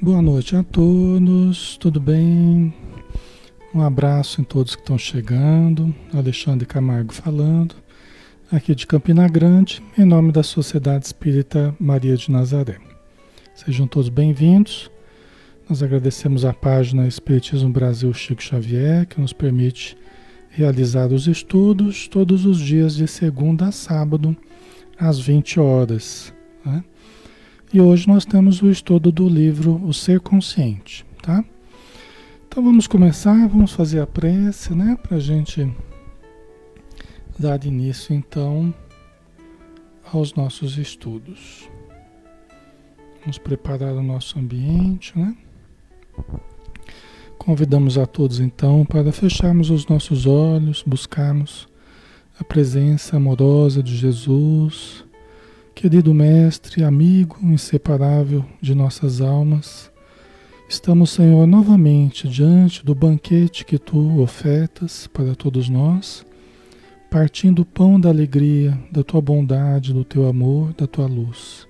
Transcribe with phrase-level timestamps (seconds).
[0.00, 2.72] Boa noite a todos, tudo bem?
[3.74, 5.92] Um abraço em todos que estão chegando.
[6.14, 7.74] Alexandre Camargo falando,
[8.50, 12.78] aqui de Campina Grande, em nome da Sociedade Espírita Maria de Nazaré.
[13.56, 14.88] Sejam todos bem-vindos.
[15.68, 19.96] Nós agradecemos a página Espiritismo Brasil Chico Xavier, que nos permite
[20.48, 24.36] realizar os estudos todos os dias de segunda a sábado,
[24.96, 26.32] às 20 horas.
[26.64, 26.84] Né?
[27.70, 31.44] E hoje nós temos o estudo do livro O Ser Consciente, tá?
[32.46, 34.96] Então vamos começar, vamos fazer a prece, né?
[35.02, 35.70] Para a gente
[37.38, 38.72] dar início então
[40.10, 41.68] aos nossos estudos.
[43.20, 45.36] Vamos preparar o nosso ambiente, né?
[47.36, 51.68] Convidamos a todos então para fecharmos os nossos olhos, buscarmos
[52.40, 55.04] a presença amorosa de Jesus
[55.78, 59.92] Querido Mestre, amigo inseparável de nossas almas,
[60.68, 66.26] estamos, Senhor, novamente diante do banquete que tu ofertas para todos nós,
[67.08, 71.68] partindo o pão da alegria, da tua bondade, do teu amor, da tua luz.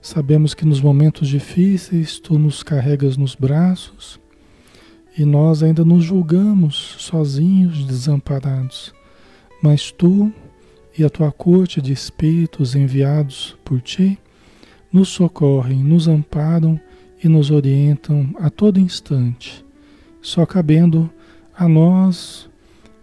[0.00, 4.18] Sabemos que nos momentos difíceis tu nos carregas nos braços
[5.18, 8.94] e nós ainda nos julgamos sozinhos, desamparados,
[9.62, 10.32] mas tu
[11.00, 14.18] e a tua corte de espíritos enviados por ti
[14.92, 16.78] nos socorrem, nos amparam
[17.24, 19.64] e nos orientam a todo instante,
[20.20, 21.10] só cabendo
[21.56, 22.50] a nós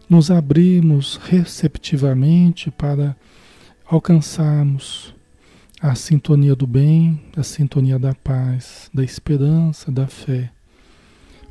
[0.08, 3.18] nos abrirmos receptivamente para
[3.84, 5.16] alcançarmos
[5.82, 10.52] a sintonia do bem, a sintonia da paz, da esperança, da fé.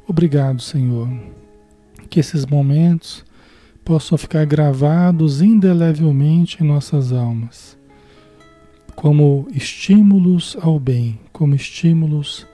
[0.06, 1.08] Obrigado, Senhor,
[2.08, 3.24] que esses momentos
[3.86, 7.78] possam ficar gravados indelevelmente em nossas almas,
[8.96, 12.44] como estímulos ao bem, como estímulos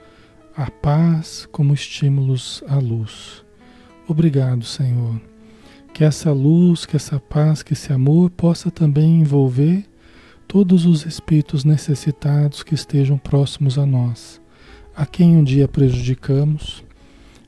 [0.55, 3.43] à paz, como estímulos à luz.
[4.07, 5.19] Obrigado, Senhor.
[5.91, 9.85] Que essa luz, que essa paz, que esse amor possa também envolver
[10.47, 14.39] todos os espíritos necessitados que estejam próximos a nós,
[14.95, 16.83] a quem um dia prejudicamos,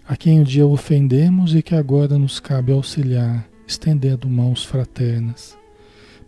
[0.07, 5.57] a quem um dia ofendemos e que agora nos cabe auxiliar estendendo mãos fraternas,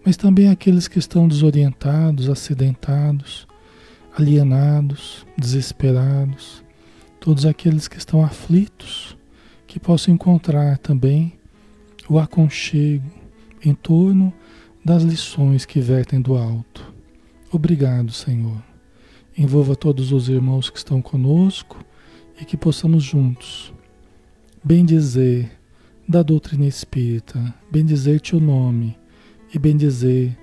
[0.06, 3.48] mas também aqueles que estão desorientados, acidentados,
[4.18, 6.63] alienados, desesperados,
[7.19, 9.18] todos aqueles que estão aflitos,
[9.68, 11.34] que possam encontrar também
[12.10, 13.12] o aconchego
[13.63, 14.34] em torno
[14.84, 16.94] das lições que vertem do alto.
[17.51, 18.63] Obrigado, Senhor.
[19.38, 21.84] Envolva todos os irmãos que estão conosco
[22.39, 23.74] e que possamos juntos
[24.63, 25.56] bendizer
[26.07, 28.98] da doutrina espírita, bendizer-te o nome
[29.54, 30.38] e bendizer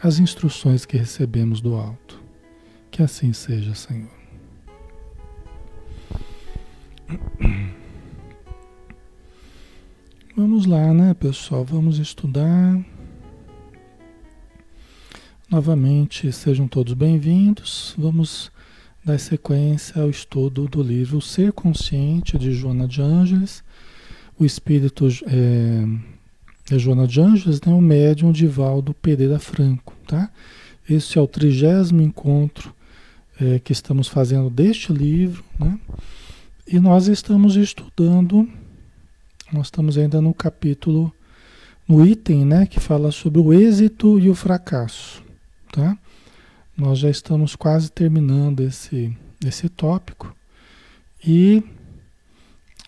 [0.00, 2.22] as instruções que recebemos do alto.
[2.92, 4.08] Que assim seja, Senhor.
[10.36, 11.64] Vamos lá, né, pessoal?
[11.64, 12.80] Vamos estudar.
[15.50, 17.96] Novamente, sejam todos bem-vindos.
[17.98, 18.52] Vamos
[19.04, 23.64] dar sequência ao estudo do livro Ser Consciente de Joana de Ângeles
[24.40, 30.30] o espírito é, é Joana de Anjos, né, o médium Divaldo Pereira Franco, tá?
[30.88, 32.74] Esse é o trigésimo encontro
[33.38, 35.78] é, que estamos fazendo deste livro, né?
[36.66, 38.48] E nós estamos estudando,
[39.52, 41.12] nós estamos ainda no capítulo,
[41.86, 45.22] no item, né, que fala sobre o êxito e o fracasso,
[45.70, 45.98] tá?
[46.74, 49.14] Nós já estamos quase terminando esse,
[49.44, 50.34] esse tópico
[51.22, 51.62] e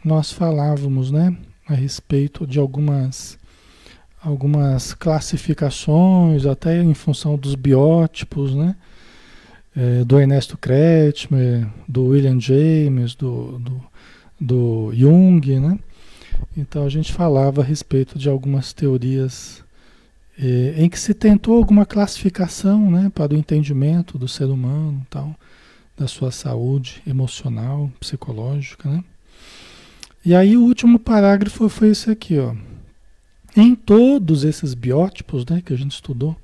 [0.04, 1.36] nós falávamos, né,
[1.68, 3.38] a respeito de algumas
[4.22, 8.76] algumas classificações, até em função dos biótipos, né,
[9.74, 13.84] é, do Ernesto Kretschmer, do William James, do, do,
[14.40, 15.78] do Jung, né?
[16.56, 19.64] Então a gente falava a respeito de algumas teorias
[20.38, 25.34] é, em que se tentou alguma classificação, né, para o entendimento do ser humano, tal,
[25.96, 29.04] da sua saúde emocional, psicológica, né?
[30.24, 32.54] E aí o último parágrafo foi esse aqui, ó.
[33.56, 36.36] Em todos esses biótipos, né, que a gente estudou,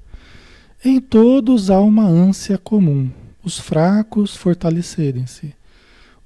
[0.84, 3.10] em todos há uma ânsia comum,
[3.42, 5.54] os fracos fortalecerem-se.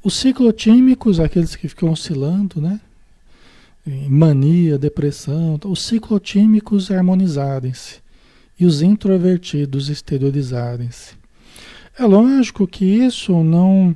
[0.02, 2.80] Os ciclotímicos, aqueles que ficam oscilando, né?
[4.08, 8.00] Mania, depressão, os ciclotímicos harmonizarem-se
[8.58, 11.14] e os introvertidos exteriorizarem-se.
[11.98, 13.94] É lógico que isso não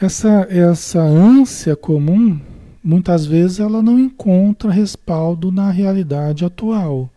[0.00, 2.40] essa, essa ânsia comum,
[2.82, 7.08] muitas vezes, ela não encontra respaldo na realidade atual.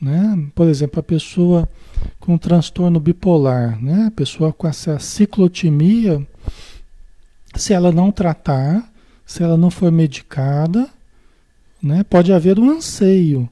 [0.00, 0.48] Né?
[0.54, 1.68] Por exemplo, a pessoa
[2.18, 4.06] com transtorno bipolar, né?
[4.06, 6.26] a pessoa com essa ciclotimia,
[7.54, 8.90] se ela não tratar,
[9.26, 10.88] se ela não for medicada,
[11.82, 13.48] né, pode haver um anseio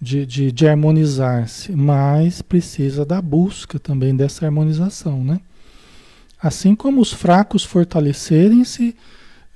[0.00, 5.40] de, de, de harmonizar-se, mas precisa da busca também dessa harmonização, né?
[6.42, 8.96] Assim como os fracos fortalecerem-se,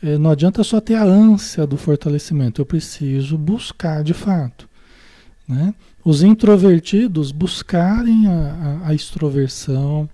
[0.01, 4.69] eh, não adianta só ter a ânsia do fortalecimento, eu preciso buscar de fato.
[5.49, 5.75] Né?
[6.05, 10.09] Os introvertidos buscarem a, a, a extroversão,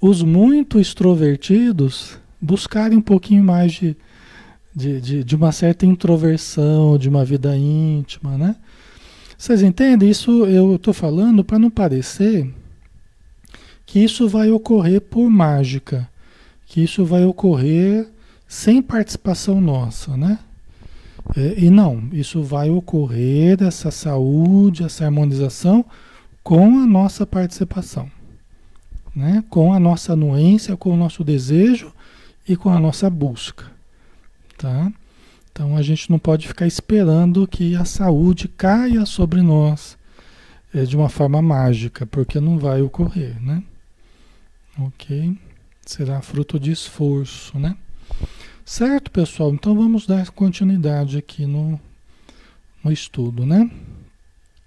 [0.00, 3.96] os muito extrovertidos buscarem um pouquinho mais de,
[4.74, 8.56] de, de, de uma certa introversão, de uma vida íntima, né?
[9.36, 10.10] Vocês entendem?
[10.10, 12.52] Isso eu estou falando para não parecer
[13.90, 16.08] que isso vai ocorrer por mágica,
[16.64, 18.08] que isso vai ocorrer
[18.46, 20.38] sem participação nossa, né?
[21.36, 25.84] É, e não, isso vai ocorrer, essa saúde, essa harmonização,
[26.40, 28.08] com a nossa participação,
[29.14, 29.42] né?
[29.50, 31.92] com a nossa anuência, com o nosso desejo
[32.48, 33.64] e com a nossa busca.
[34.56, 34.92] Tá?
[35.50, 39.98] Então a gente não pode ficar esperando que a saúde caia sobre nós
[40.72, 43.64] é, de uma forma mágica, porque não vai ocorrer, né?
[44.80, 45.36] Ok?
[45.84, 47.76] Será fruto de esforço, né?
[48.64, 49.52] Certo, pessoal?
[49.52, 51.78] Então vamos dar continuidade aqui no,
[52.82, 53.70] no estudo, né?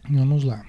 [0.10, 0.64] Vamos lá.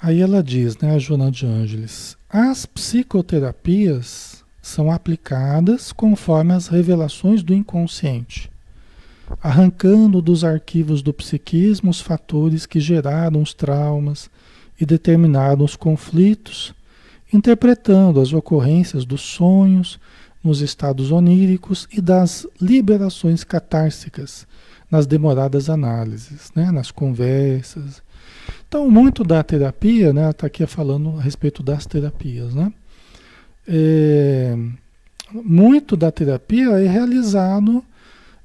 [0.00, 7.42] Aí ela diz, né, a Joana de Ângeles, as psicoterapias são aplicadas conforme as revelações
[7.42, 8.50] do inconsciente,
[9.42, 14.30] arrancando dos arquivos do psiquismo os fatores que geraram os traumas
[14.80, 16.74] e determinaram os conflitos,
[17.32, 19.98] interpretando as ocorrências dos sonhos
[20.42, 24.46] nos estados oníricos e das liberações catársicas
[24.90, 28.02] nas demoradas análises, né, nas conversas.
[28.68, 32.72] Então, muito da terapia, né, está aqui falando a respeito das terapias, né?
[33.66, 34.56] é,
[35.32, 37.84] muito da terapia é realizado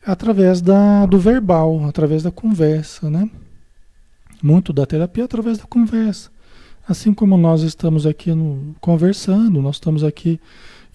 [0.06, 3.30] através da, do verbal, através da conversa, né?
[4.42, 6.31] Muito da terapia é através da conversa.
[6.92, 10.38] Assim como nós estamos aqui no, conversando, nós estamos aqui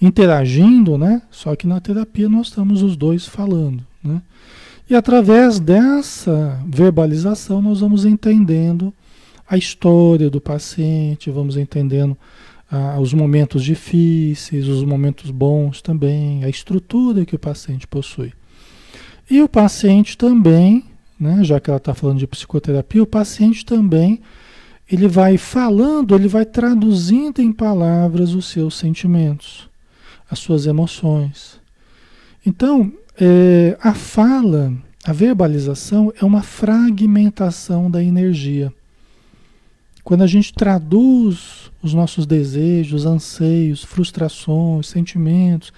[0.00, 1.23] interagindo, né?
[1.31, 4.21] Só que na terapia nós estamos os dois falando, né?
[4.91, 8.93] E através dessa verbalização nós vamos entendendo
[9.49, 12.15] a história do paciente, vamos entendendo
[12.71, 18.35] ah, os momentos difíceis, os momentos bons também, a estrutura que o paciente possui.
[19.31, 20.85] E o paciente também,
[21.19, 24.21] né, já que ela está falando de psicoterapia, o paciente também
[24.90, 29.69] ele vai falando, ele vai traduzindo em palavras os seus sentimentos,
[30.31, 31.61] as suas emoções.
[32.45, 34.73] Então, é, a fala,
[35.05, 38.73] a verbalização é uma fragmentação da energia.
[40.05, 45.73] Quando a gente traduz os nossos desejos, anseios, frustrações, sentimentos,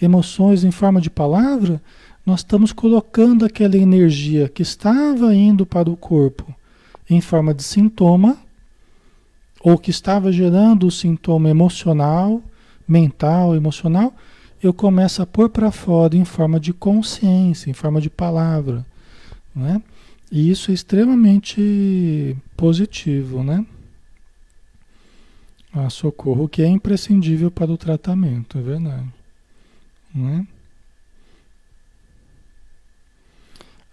[0.00, 1.82] emoções em forma de palavra,
[2.24, 6.54] nós estamos colocando aquela energia que estava indo para o corpo
[7.10, 8.38] em forma de sintoma,
[9.62, 12.42] ou que estava gerando o sintoma emocional,
[12.86, 14.12] mental, emocional,
[14.62, 18.84] eu começo a pôr para fora em forma de consciência, em forma de palavra.
[19.54, 19.80] Né?
[20.30, 23.66] E isso é extremamente positivo, né?
[25.72, 29.08] A socorro que é imprescindível para o tratamento, é verdade.
[30.14, 30.46] Né?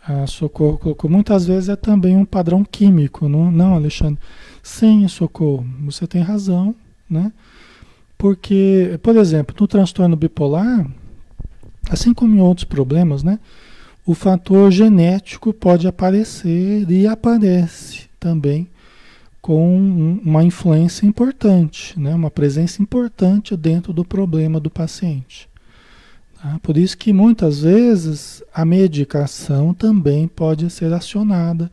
[0.09, 4.19] A socorro colocou, muitas vezes é também um padrão químico, não, não Alexandre?
[4.63, 6.73] Sim, socorro, você tem razão,
[7.07, 7.31] né?
[8.17, 10.85] Porque, por exemplo, no transtorno bipolar,
[11.89, 13.39] assim como em outros problemas, né?
[14.09, 18.67] o fator genético pode aparecer e aparece também
[19.39, 19.77] com
[20.25, 22.15] uma influência importante, né?
[22.15, 25.47] uma presença importante dentro do problema do paciente.
[26.41, 26.59] Tá?
[26.63, 31.69] Por isso que muitas vezes a medicação também pode ser acionada,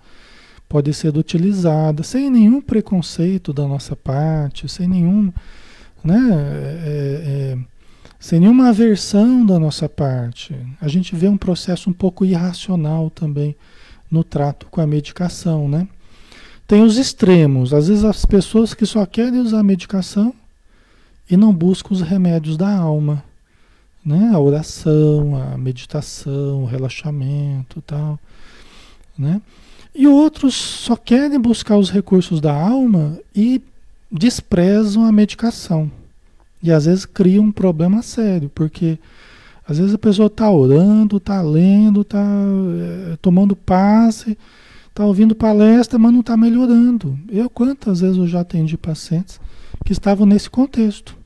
[0.69, 5.33] pode ser utilizada, sem nenhum preconceito da nossa parte, sem nenhum.
[6.03, 6.19] Né?
[6.31, 7.59] É, é,
[8.19, 10.55] sem nenhuma aversão da nossa parte.
[10.81, 13.55] A gente vê um processo um pouco irracional também
[14.11, 15.87] no trato com a medicação, né?
[16.67, 20.35] Tem os extremos, às vezes as pessoas que só querem usar a medicação
[21.31, 23.23] e não buscam os remédios da alma,
[24.07, 24.31] né?
[24.33, 28.17] A oração, a meditação, o relaxamento, tal,
[29.19, 29.43] né?
[29.93, 33.61] E outros só querem buscar os recursos da alma e
[34.13, 35.91] desprezam a medicação.
[36.63, 38.99] E às vezes cria um problema sério, porque
[39.67, 44.39] às vezes a pessoa está orando, está lendo, está é, eh, tomando passe,
[44.89, 47.19] está ouvindo palestra, mas não está melhorando.
[47.29, 49.41] Eu quantas vezes eu já atendi pacientes
[49.85, 51.17] que estavam nesse contexto.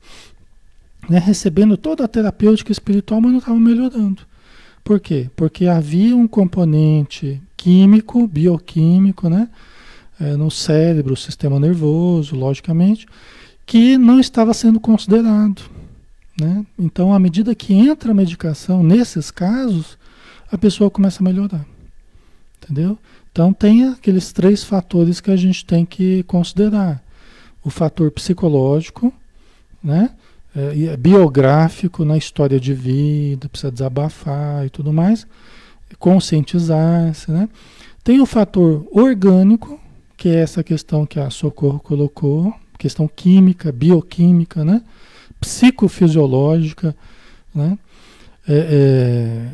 [1.11, 4.21] Né, recebendo toda a terapêutica espiritual, mas não estava melhorando.
[4.81, 5.29] Por quê?
[5.35, 9.49] Porque havia um componente químico, bioquímico, né,
[10.17, 13.05] é, no cérebro, sistema nervoso, logicamente,
[13.65, 15.61] que não estava sendo considerado.
[16.39, 16.65] Né?
[16.79, 19.97] Então, à medida que entra a medicação, nesses casos,
[20.49, 21.65] a pessoa começa a melhorar.
[22.63, 22.97] Entendeu?
[23.33, 27.03] Então, tem aqueles três fatores que a gente tem que considerar:
[27.63, 29.13] o fator psicológico,
[29.83, 30.11] né?
[30.55, 35.25] É, é, biográfico na história de vida, precisa desabafar e tudo mais,
[35.97, 37.47] conscientizar-se, né?
[38.03, 39.79] Tem o fator orgânico,
[40.17, 44.81] que é essa questão que a Socorro colocou, questão química, bioquímica, né?
[45.41, 46.95] psicofisiológica,
[47.53, 47.77] né?
[48.47, 49.47] É, é,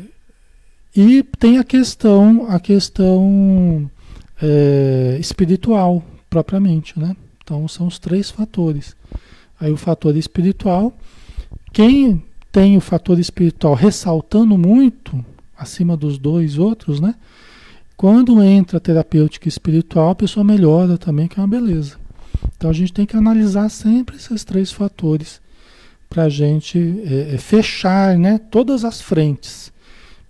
[0.94, 3.90] e tem a questão, a questão
[4.40, 7.16] é, espiritual propriamente, né?
[7.42, 8.94] Então são os três fatores.
[9.60, 10.96] Aí o fator espiritual,
[11.72, 12.22] quem
[12.52, 15.24] tem o fator espiritual ressaltando muito
[15.56, 17.14] acima dos dois outros, né?
[17.96, 21.96] Quando entra terapêutica espiritual, a pessoa melhora também, que é uma beleza.
[22.56, 25.40] Então a gente tem que analisar sempre esses três fatores
[26.08, 28.38] para a gente é, é, fechar, né?
[28.38, 29.72] Todas as frentes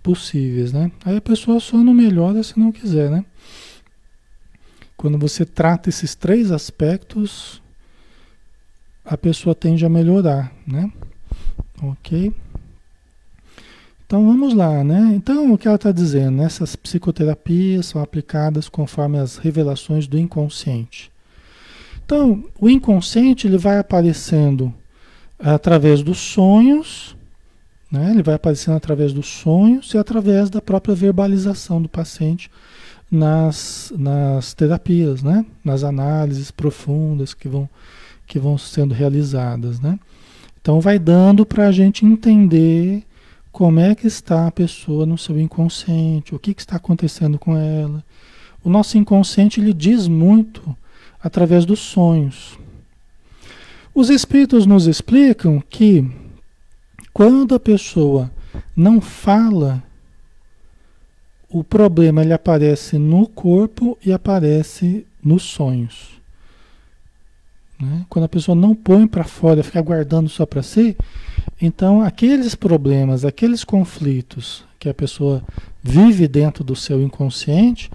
[0.01, 0.91] possíveis, né?
[1.05, 3.23] Aí a pessoa só não melhora se não quiser, né?
[4.97, 7.61] Quando você trata esses três aspectos,
[9.09, 10.91] a pessoa tende a melhorar, né?
[11.81, 12.31] Ok?
[14.05, 15.13] Então vamos lá, né?
[15.15, 16.43] Então o que ela está dizendo?
[16.43, 21.11] Essas psicoterapias são aplicadas conforme as revelações do inconsciente.
[22.05, 24.71] Então o inconsciente ele vai aparecendo
[25.39, 27.15] através dos sonhos,
[27.91, 28.11] né?
[28.11, 32.51] Ele vai aparecendo através dos sonhos e através da própria verbalização do paciente
[33.11, 35.43] nas, nas terapias, né?
[35.65, 37.67] Nas análises profundas que vão
[38.29, 39.99] que vão sendo realizadas, né?
[40.61, 43.03] Então vai dando para a gente entender
[43.51, 47.57] como é que está a pessoa no seu inconsciente, o que, que está acontecendo com
[47.57, 48.05] ela.
[48.63, 50.77] O nosso inconsciente ele diz muito
[51.21, 52.57] através dos sonhos.
[53.95, 56.07] Os espíritos nos explicam que
[57.11, 58.31] quando a pessoa
[58.75, 59.81] não fala,
[61.49, 66.18] o problema ele aparece no corpo e aparece nos sonhos.
[67.79, 68.05] Né?
[68.09, 70.97] Quando a pessoa não põe para fora, fica guardando só para si,
[71.61, 75.43] então aqueles problemas, aqueles conflitos que a pessoa
[75.81, 77.89] vive dentro do seu inconsciente,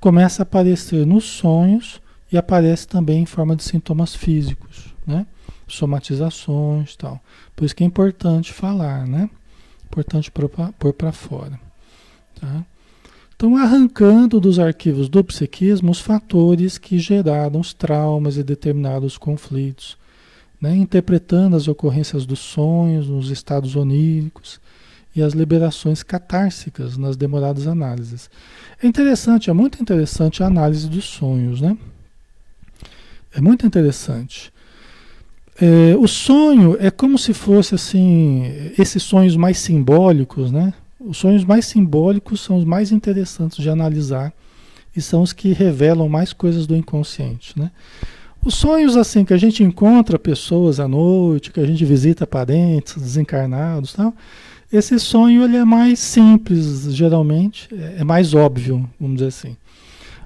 [0.00, 2.00] começa a aparecer nos sonhos
[2.30, 5.26] e aparece também em forma de sintomas físicos, né?
[5.66, 7.20] somatizações tal.
[7.54, 9.28] Por isso que é importante falar, né?
[9.86, 11.58] Importante pôr para fora.
[12.40, 12.64] Tá?
[13.36, 19.98] Então, arrancando dos arquivos do psiquismo os fatores que geraram os traumas e determinados conflitos,
[20.58, 20.74] né?
[20.74, 24.58] interpretando as ocorrências dos sonhos nos estados oníricos
[25.14, 28.30] e as liberações catársicas nas demoradas análises.
[28.82, 31.76] É interessante, é muito interessante a análise dos sonhos, né?
[33.34, 34.50] É muito interessante.
[35.60, 40.72] É, o sonho é como se fosse assim, esses sonhos mais simbólicos, né?
[40.98, 44.32] Os sonhos mais simbólicos são os mais interessantes de analisar
[44.96, 47.70] e são os que revelam mais coisas do inconsciente, né?
[48.42, 52.96] Os sonhos assim que a gente encontra pessoas à noite, que a gente visita parentes
[52.96, 54.14] desencarnados, tal.
[54.72, 59.56] Esse sonho ele é mais simples, geralmente, é mais óbvio, vamos dizer assim.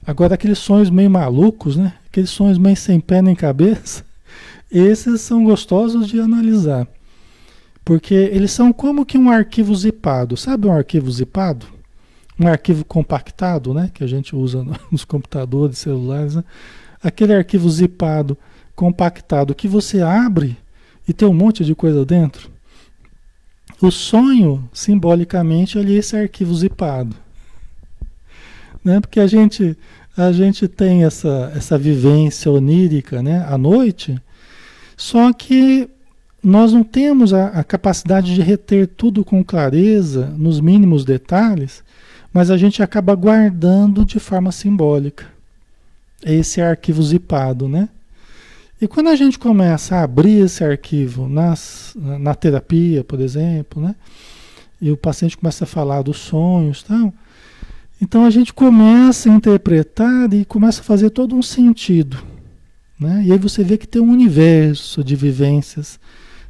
[0.07, 1.95] Agora aqueles sonhos meio malucos, né?
[2.07, 4.05] Aqueles sonhos meio sem pé nem cabeça,
[4.71, 6.87] esses são gostosos de analisar.
[7.91, 10.37] Porque eles são como que um arquivo zipado.
[10.37, 11.67] Sabe um arquivo zipado?
[12.39, 13.91] Um arquivo compactado, né?
[13.93, 16.37] Que a gente usa nos computadores, celulares.
[16.37, 16.45] Né?
[17.03, 18.39] Aquele arquivo zipado,
[18.77, 20.57] compactado, que você abre
[21.09, 22.49] e tem um monte de coisa dentro.
[23.83, 27.17] O sonho, simbolicamente, é esse arquivo zipado.
[28.85, 29.01] Né?
[29.01, 29.77] Porque a gente,
[30.17, 33.45] a gente tem essa, essa vivência onírica né?
[33.49, 34.17] à noite,
[34.97, 35.91] só que
[36.43, 41.85] nós não temos a, a, capacidade de reter tudo com clareza, nos mínimos detalhes,
[42.33, 45.27] mas a gente acaba guardando de forma simbólica.
[46.23, 47.89] Esse arquivo zipado, né?
[48.81, 53.83] E quando a gente começa a abrir esse arquivo nas, na, na terapia, por exemplo,
[53.83, 53.95] né?
[54.81, 57.13] E o paciente começa a falar dos sonhos, tal,
[58.01, 62.17] então a gente começa a interpretar e começa a fazer todo um sentido.
[62.99, 63.25] Né?
[63.27, 66.01] E aí você vê que tem um universo de vivências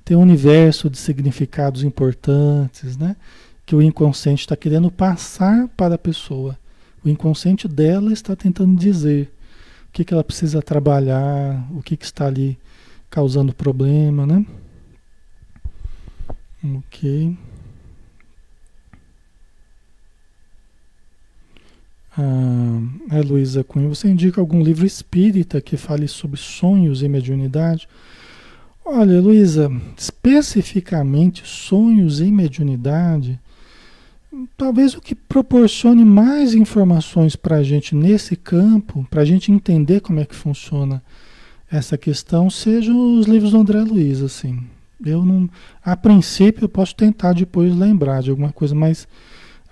[0.04, 3.16] tem um universo de significados importantes, né?
[3.64, 6.58] Que o inconsciente está querendo passar para a pessoa.
[7.04, 9.32] O inconsciente dela está tentando dizer
[9.88, 12.58] o que, que ela precisa trabalhar, o que, que está ali
[13.08, 14.44] causando problema, né?
[16.62, 17.36] Ok.
[22.16, 22.80] Ah,
[23.12, 27.88] é Luísa Cunha, você indica algum livro espírita que fale sobre sonhos e mediunidade?
[28.92, 33.38] Olha, Luísa, especificamente sonhos e mediunidade,
[34.57, 40.00] talvez o que proporcione mais informações para a gente nesse campo, para a gente entender
[40.00, 41.00] como é que funciona
[41.70, 44.59] essa questão, sejam os livros do André Luiz, assim.
[45.07, 45.48] Eu não,
[45.85, 49.07] a princípio eu posso tentar depois lembrar de alguma coisa, mas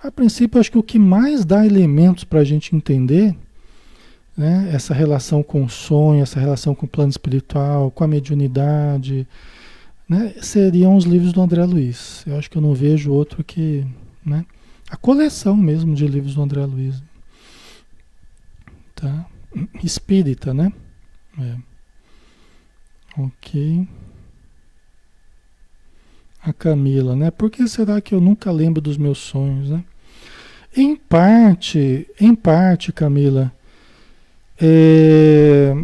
[0.01, 3.35] a princípio acho que o que mais dá elementos para a gente entender
[4.39, 9.27] né, essa relação com o sonho, essa relação com o plano espiritual, com a mediunidade,
[10.07, 12.23] né, seriam os livros do André Luiz.
[12.25, 13.85] Eu acho que eu não vejo outro que,
[14.25, 14.45] né,
[14.89, 17.03] a coleção mesmo de livros do André Luiz,
[18.95, 19.25] tá?
[19.83, 20.71] Espírita, né?
[21.37, 21.55] É.
[23.17, 23.85] Ok.
[26.41, 27.29] A Camila, né?
[27.29, 29.83] Por que será que eu nunca lembro dos meus sonhos, né?
[30.75, 33.51] Em parte, em parte, Camila,
[34.61, 35.75] é,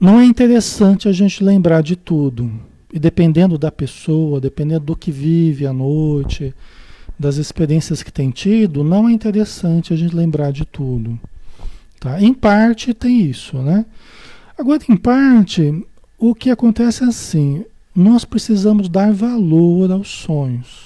[0.00, 2.50] não é interessante a gente lembrar de tudo.
[2.92, 6.54] E dependendo da pessoa, dependendo do que vive à noite,
[7.18, 11.18] das experiências que tem tido, não é interessante a gente lembrar de tudo.
[11.98, 12.20] Tá?
[12.20, 13.84] Em parte tem isso, né?
[14.58, 15.84] Agora, em parte,
[16.18, 20.85] o que acontece é assim: nós precisamos dar valor aos sonhos.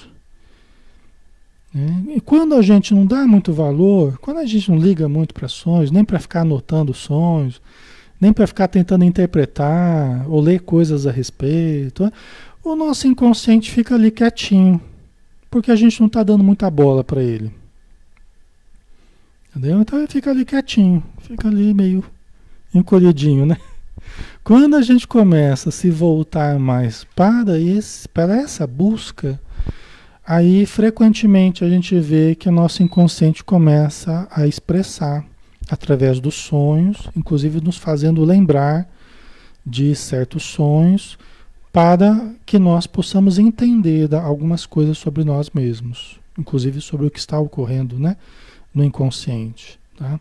[1.73, 2.15] Né?
[2.15, 5.47] E quando a gente não dá muito valor, quando a gente não liga muito para
[5.47, 7.61] sonhos, nem para ficar anotando sonhos,
[8.19, 12.11] nem para ficar tentando interpretar ou ler coisas a respeito,
[12.63, 14.79] o nosso inconsciente fica ali quietinho,
[15.49, 17.51] porque a gente não está dando muita bola para ele.
[19.49, 19.81] Entendeu?
[19.81, 22.03] Então ele fica ali quietinho, fica ali meio
[22.73, 23.57] encolhidinho, né?
[24.43, 29.39] Quando a gente começa a se voltar mais para, esse, para essa busca,
[30.31, 35.25] aí frequentemente a gente vê que o nosso inconsciente começa a expressar
[35.69, 38.89] através dos sonhos, inclusive nos fazendo lembrar
[39.65, 41.19] de certos sonhos,
[41.73, 47.37] para que nós possamos entender algumas coisas sobre nós mesmos, inclusive sobre o que está
[47.37, 48.15] ocorrendo né,
[48.73, 49.77] no inconsciente.
[49.97, 50.17] Tá?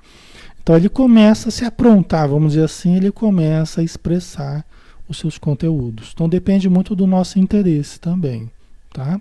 [0.61, 4.67] Então ele começa a se aprontar, vamos dizer assim, ele começa a expressar
[5.09, 6.11] os seus conteúdos.
[6.13, 8.51] Então depende muito do nosso interesse também,
[8.93, 9.21] tá?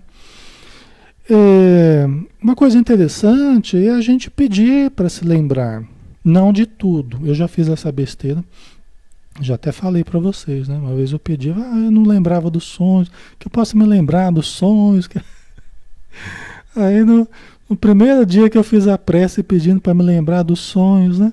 [1.28, 2.06] É,
[2.42, 5.84] uma coisa interessante é a gente pedir para se lembrar,
[6.24, 7.20] não de tudo.
[7.26, 8.44] Eu já fiz essa besteira,
[9.40, 10.76] já até falei para vocês, né?
[10.76, 14.30] Uma vez eu pedi, ah, eu não lembrava dos sonhos, que eu posso me lembrar
[14.30, 15.06] dos sonhos.
[15.06, 15.20] Que...
[16.74, 17.28] Aí no,
[17.68, 21.32] no primeiro dia que eu fiz a prece pedindo para me lembrar dos sonhos, né?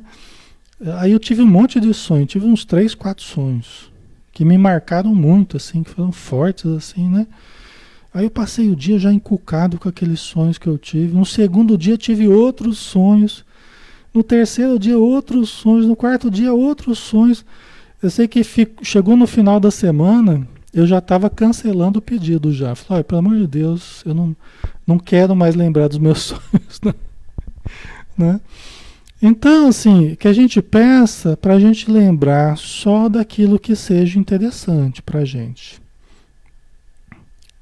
[1.00, 3.92] Aí eu tive um monte de sonhos, tive uns três, quatro sonhos
[4.38, 7.26] que me marcaram muito, assim, que foram fortes, assim, né?
[8.14, 11.14] Aí eu passei o dia já encucado com aqueles sonhos que eu tive.
[11.14, 13.46] No segundo dia tive outros sonhos.
[14.14, 15.86] No terceiro dia outros sonhos.
[15.86, 17.46] No quarto dia outros sonhos.
[18.02, 22.52] Eu sei que fico, chegou no final da semana, eu já estava cancelando o pedido
[22.52, 22.76] já.
[22.76, 24.36] Falei, pelo amor de Deus, eu não,
[24.86, 26.20] não quero mais lembrar dos meus
[26.54, 26.82] sonhos.
[26.84, 26.94] Né?
[28.16, 28.42] né?
[29.20, 35.02] Então, assim, que a gente peça para a gente lembrar só daquilo que seja interessante
[35.02, 35.82] para a gente.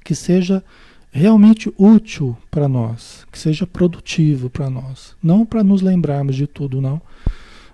[0.06, 0.62] Que seja
[1.10, 5.16] realmente útil para nós, que seja produtivo para nós.
[5.20, 7.02] Não para nos lembrarmos de tudo, não.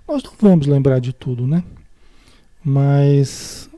[0.08, 1.62] Nós não vamos lembrar de tudo, né?
[2.64, 3.68] Mas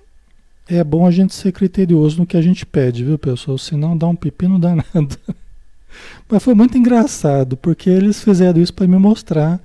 [0.68, 3.58] é bom a gente ser criterioso no que a gente pede, viu, pessoal?
[3.58, 5.18] Senão dá um pepino danado.
[6.30, 9.60] Mas foi muito engraçado, porque eles fizeram isso para me mostrar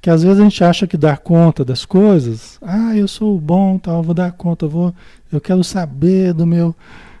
[0.00, 2.58] que às vezes a gente acha que dá conta das coisas.
[2.62, 4.94] Ah, eu sou bom, tal, vou dar conta, vou,
[5.32, 6.74] eu quero saber do meu,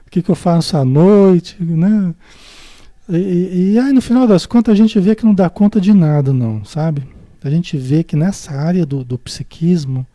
[0.08, 2.14] o que, que eu faço à noite, né?
[3.10, 5.92] E, e, aí no final das contas a gente vê que não dá conta de
[5.92, 7.06] nada, não, sabe?
[7.44, 10.06] A gente vê que nessa área do, do psiquismo,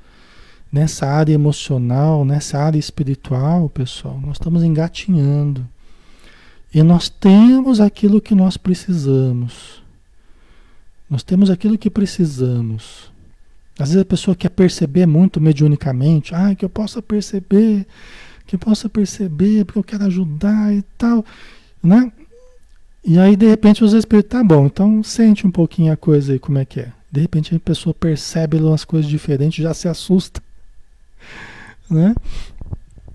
[0.72, 5.68] nessa área emocional, nessa área espiritual, pessoal, nós estamos engatinhando.
[6.74, 9.84] E nós temos aquilo que nós precisamos.
[11.08, 13.12] Nós temos aquilo que precisamos.
[13.78, 17.86] Às vezes a pessoa quer perceber muito mediunicamente, ah, que eu possa perceber,
[18.46, 21.26] que possa perceber, porque eu quero ajudar e tal,
[21.82, 22.12] né?
[23.06, 26.40] E aí, de repente, os espíritos, tá bom, então sente um pouquinho a coisa aí,
[26.40, 26.92] como é que é.
[27.12, 30.42] De repente a pessoa percebe umas coisas diferentes, já se assusta
[31.90, 32.16] né?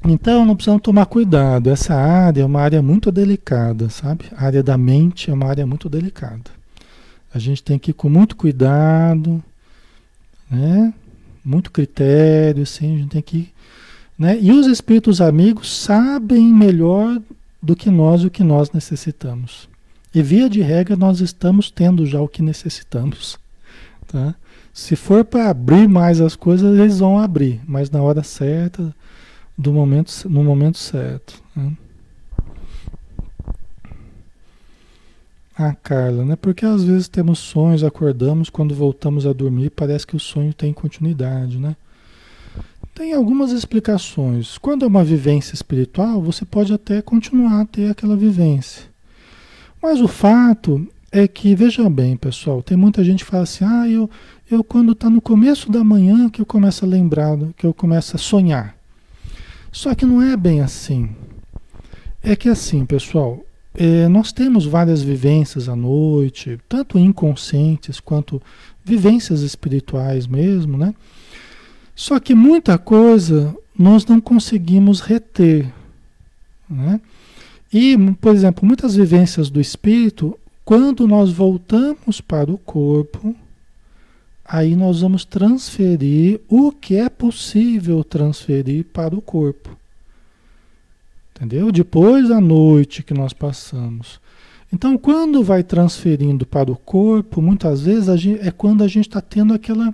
[0.04, 1.70] Então, não precisamos tomar cuidado.
[1.70, 4.26] Essa área é uma área muito delicada, sabe?
[4.36, 6.50] A área da mente é uma área muito delicada.
[7.34, 9.42] A gente tem que ir com muito cuidado,
[10.50, 10.94] né?
[11.44, 13.52] Muito critério, assim, a gente tem que
[14.18, 14.38] né?
[14.40, 17.20] E os espíritos amigos sabem melhor
[17.62, 19.68] do que nós o que nós necessitamos.
[20.14, 23.38] E via de regra nós estamos tendo já o que necessitamos,
[24.06, 24.34] tá?
[24.72, 28.94] Se for para abrir mais as coisas, eles vão abrir, mas na hora certa,
[29.56, 31.42] do momento, no momento certo.
[31.54, 31.72] Né?
[35.56, 36.36] Ah, Carla, né?
[36.36, 40.72] Porque às vezes temos sonhos, acordamos, quando voltamos a dormir, parece que o sonho tem
[40.72, 41.74] continuidade, né?
[42.98, 44.58] Tem algumas explicações.
[44.58, 48.86] Quando é uma vivência espiritual, você pode até continuar a ter aquela vivência.
[49.80, 53.88] Mas o fato é que, veja bem, pessoal, tem muita gente que fala assim: ah,
[53.88, 54.10] eu,
[54.50, 58.16] eu quando está no começo da manhã que eu começo a lembrar, que eu começo
[58.16, 58.74] a sonhar.
[59.70, 61.08] Só que não é bem assim.
[62.20, 68.42] É que assim, pessoal, é, nós temos várias vivências à noite, tanto inconscientes quanto
[68.84, 70.92] vivências espirituais mesmo, né?
[71.98, 75.68] Só que muita coisa nós não conseguimos reter,
[76.70, 77.00] né?
[77.72, 83.34] E, por exemplo, muitas vivências do espírito, quando nós voltamos para o corpo,
[84.44, 89.76] aí nós vamos transferir o que é possível transferir para o corpo.
[91.34, 91.72] Entendeu?
[91.72, 94.20] Depois da noite que nós passamos.
[94.72, 99.20] Então, quando vai transferindo para o corpo, muitas vezes gente, é quando a gente está
[99.20, 99.92] tendo aquela,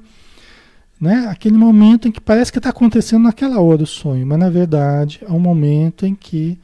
[1.05, 4.49] né, aquele momento em que parece que está acontecendo naquela hora o sonho, mas na
[4.49, 6.59] verdade é um momento em que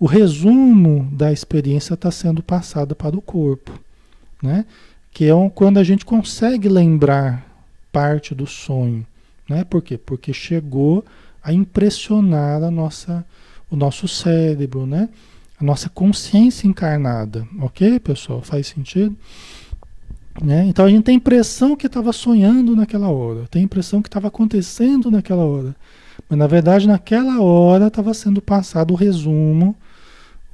[0.00, 3.72] o resumo da experiência está sendo passado para o corpo,
[4.42, 4.64] né?
[5.12, 7.46] que é um, quando a gente consegue lembrar
[7.92, 9.06] parte do sonho.
[9.48, 9.62] Né?
[9.62, 9.96] Por quê?
[9.96, 11.04] Porque chegou
[11.40, 13.24] a impressionar a nossa,
[13.70, 15.08] o nosso cérebro, né?
[15.60, 17.46] a nossa consciência encarnada.
[17.60, 18.42] Ok, pessoal?
[18.42, 19.16] Faz sentido?
[20.42, 20.66] Né?
[20.66, 24.08] Então a gente tem a impressão que estava sonhando naquela hora, tem a impressão que
[24.08, 25.74] estava acontecendo naquela hora.
[26.28, 29.74] Mas na verdade, naquela hora estava sendo passado o resumo,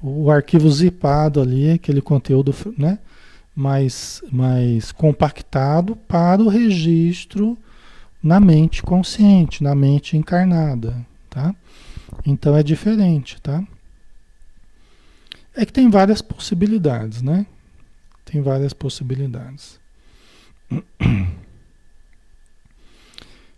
[0.03, 2.99] o arquivo zipado ali, aquele conteúdo, né?
[3.55, 7.57] mais, mais compactado para o registro
[8.23, 11.55] na mente consciente, na mente encarnada, tá?
[12.27, 13.63] Então é diferente, tá?
[15.55, 17.47] É que tem várias possibilidades, né?
[18.35, 19.79] Tem várias possibilidades.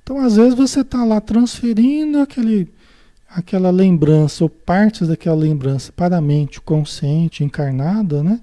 [0.03, 2.73] Então, às vezes você está lá transferindo aquele,
[3.29, 8.41] aquela lembrança ou partes daquela lembrança para a mente consciente, encarnada, né?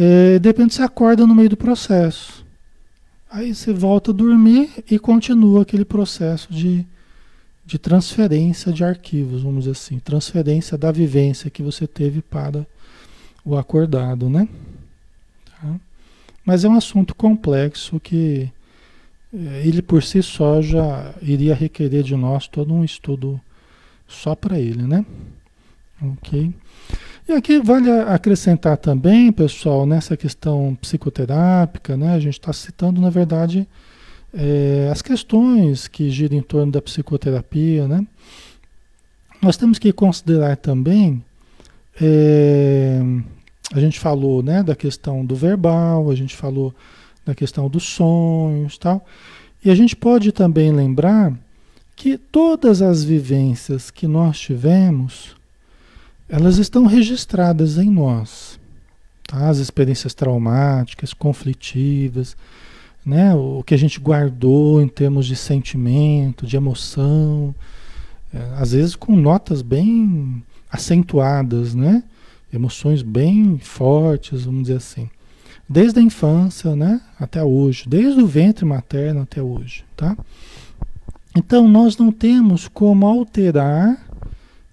[0.00, 2.46] É, de repente você acorda no meio do processo.
[3.30, 6.86] Aí você volta a dormir e continua aquele processo de,
[7.66, 12.66] de transferência de arquivos, vamos dizer assim, transferência da vivência que você teve para
[13.44, 14.48] o acordado, né?
[16.44, 18.50] Mas é um assunto complexo que
[19.32, 23.40] é, ele por si só já iria requerer de nós todo um estudo
[24.06, 25.04] só para ele, né?
[26.02, 26.52] Ok?
[27.26, 32.14] E aqui vale acrescentar também, pessoal, nessa questão psicoterápica, né?
[32.14, 33.66] A gente está citando, na verdade,
[34.32, 38.06] é, as questões que giram em torno da psicoterapia, né?
[39.40, 41.24] Nós temos que considerar também,
[42.00, 43.00] é,
[43.72, 46.74] a gente falou, né, da questão do verbal, a gente falou
[47.24, 49.04] da questão dos sonhos, tal.
[49.64, 51.32] E a gente pode também lembrar
[51.96, 55.34] que todas as vivências que nós tivemos,
[56.28, 58.58] elas estão registradas em nós.
[59.26, 59.48] Tá?
[59.48, 62.36] As experiências traumáticas, conflitivas,
[63.06, 63.34] né?
[63.34, 67.54] o que a gente guardou em termos de sentimento, de emoção,
[68.32, 72.02] é, às vezes com notas bem acentuadas, né?
[72.54, 75.08] Emoções bem fortes, vamos dizer assim.
[75.68, 77.00] Desde a infância né?
[77.18, 79.84] até hoje, desde o ventre materno até hoje.
[79.96, 80.16] Tá?
[81.36, 83.98] Então, nós não temos como alterar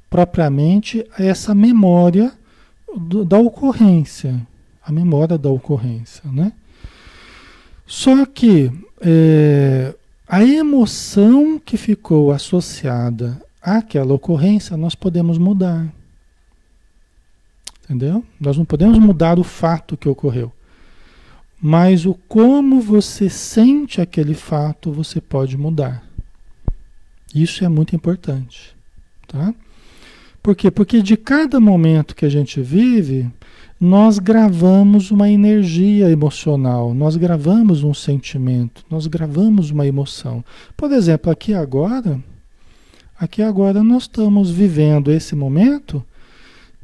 [0.10, 2.34] propriamente essa memória
[2.96, 4.46] do, da ocorrência,
[4.86, 6.52] a memória da ocorrência, né?
[7.88, 9.96] Só que é,
[10.28, 15.88] a emoção que ficou associada àquela ocorrência nós podemos mudar.
[17.84, 18.24] Entendeu?
[18.40, 20.52] Nós não podemos mudar o fato que ocorreu.
[21.62, 26.04] Mas o como você sente aquele fato, você pode mudar.
[27.34, 28.76] Isso é muito importante,
[29.28, 29.54] tá?
[30.42, 30.72] Por quê?
[30.72, 33.30] Porque de cada momento que a gente vive,
[33.80, 40.44] nós gravamos uma energia emocional, nós gravamos um sentimento, nós gravamos uma emoção.
[40.76, 42.20] Por exemplo, aqui agora,
[43.18, 46.04] aqui agora nós estamos vivendo esse momento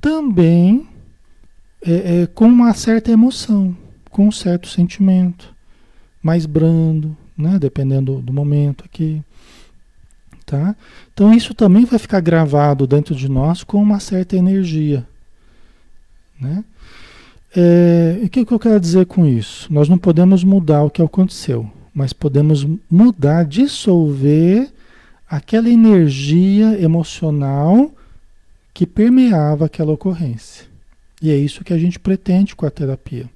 [0.01, 0.87] também
[1.81, 3.75] é, é, com uma certa emoção,
[4.09, 5.53] com um certo sentimento,
[6.21, 7.57] mais brando, né?
[7.59, 9.21] dependendo do momento aqui.
[10.45, 10.75] Tá?
[11.13, 15.05] Então isso também vai ficar gravado dentro de nós com uma certa energia,
[16.39, 16.63] Né?
[17.55, 19.71] É, o que, que eu quero dizer com isso?
[19.73, 24.71] Nós não podemos mudar o que aconteceu, mas podemos mudar, dissolver
[25.27, 27.91] aquela energia emocional
[28.77, 30.67] que permeava aquela ocorrência.
[31.19, 33.27] E é isso que a gente pretende com a terapia.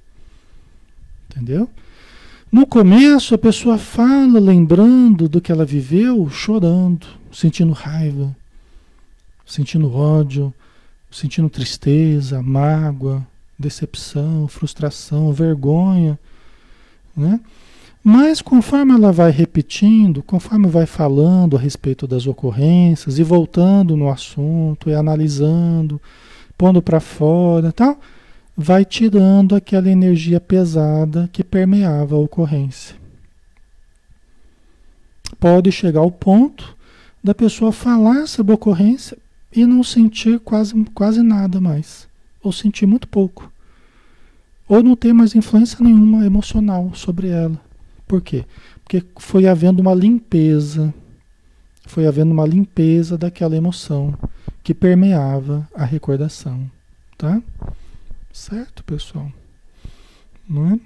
[1.28, 1.68] Entendeu?
[2.52, 8.36] No começo, a pessoa fala lembrando do que ela viveu, chorando, sentindo raiva,
[9.44, 10.54] sentindo ódio,
[11.10, 13.26] sentindo tristeza, mágoa,
[13.58, 16.16] decepção, frustração, vergonha,
[17.16, 17.40] né?
[18.04, 24.10] Mas conforme ela vai repetindo, conforme vai falando a respeito das ocorrências e voltando no
[24.10, 26.00] assunto e analisando,
[26.58, 28.00] pondo para fora, tal,
[28.56, 32.96] vai tirando aquela energia pesada que permeava a ocorrência.
[35.38, 36.76] Pode chegar ao ponto
[37.22, 39.16] da pessoa falar sobre a ocorrência
[39.54, 42.08] e não sentir quase, quase nada mais,
[42.42, 43.50] ou sentir muito pouco,
[44.68, 47.60] ou não ter mais influência nenhuma emocional sobre ela.
[48.12, 48.44] Por quê?
[48.84, 50.92] Porque foi havendo uma limpeza,
[51.86, 54.14] foi havendo uma limpeza daquela emoção
[54.62, 56.70] que permeava a recordação,
[57.16, 57.42] tá?
[58.30, 59.32] Certo, pessoal?
[60.46, 60.80] Não é?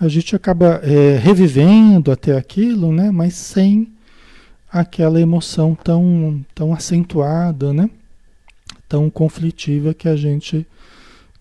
[0.00, 3.10] A gente acaba é, revivendo até aquilo, né?
[3.10, 3.92] Mas sem
[4.72, 7.90] aquela emoção tão, tão acentuada, né?
[8.88, 10.66] Tão conflitiva que a gente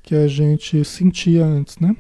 [0.06, 1.96] que a gente sentia antes, né?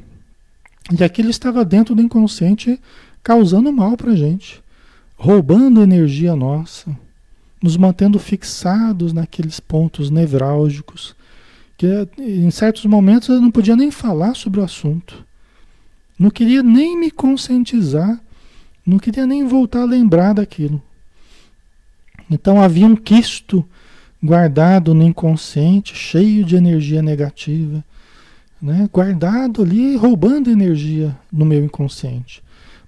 [0.95, 2.79] E aquilo estava dentro do inconsciente
[3.23, 4.61] causando mal para a gente,
[5.17, 6.95] roubando energia nossa,
[7.59, 11.15] nos mantendo fixados naqueles pontos nevrálgicos,
[11.75, 15.25] que em certos momentos eu não podia nem falar sobre o assunto,
[16.17, 18.21] não queria nem me conscientizar,
[18.85, 20.79] não queria nem voltar a lembrar daquilo.
[22.29, 23.65] Então havia um quisto
[24.23, 27.83] guardado no inconsciente, cheio de energia negativa,
[28.65, 28.89] né?
[28.91, 32.41] guardado ali, roubando energia no meu inconsciente.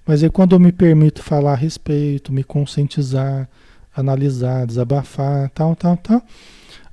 [0.04, 3.48] Mas é quando eu me permito falar a respeito, me conscientizar,
[3.94, 6.20] analisar, desabafar, tal, tal, tal,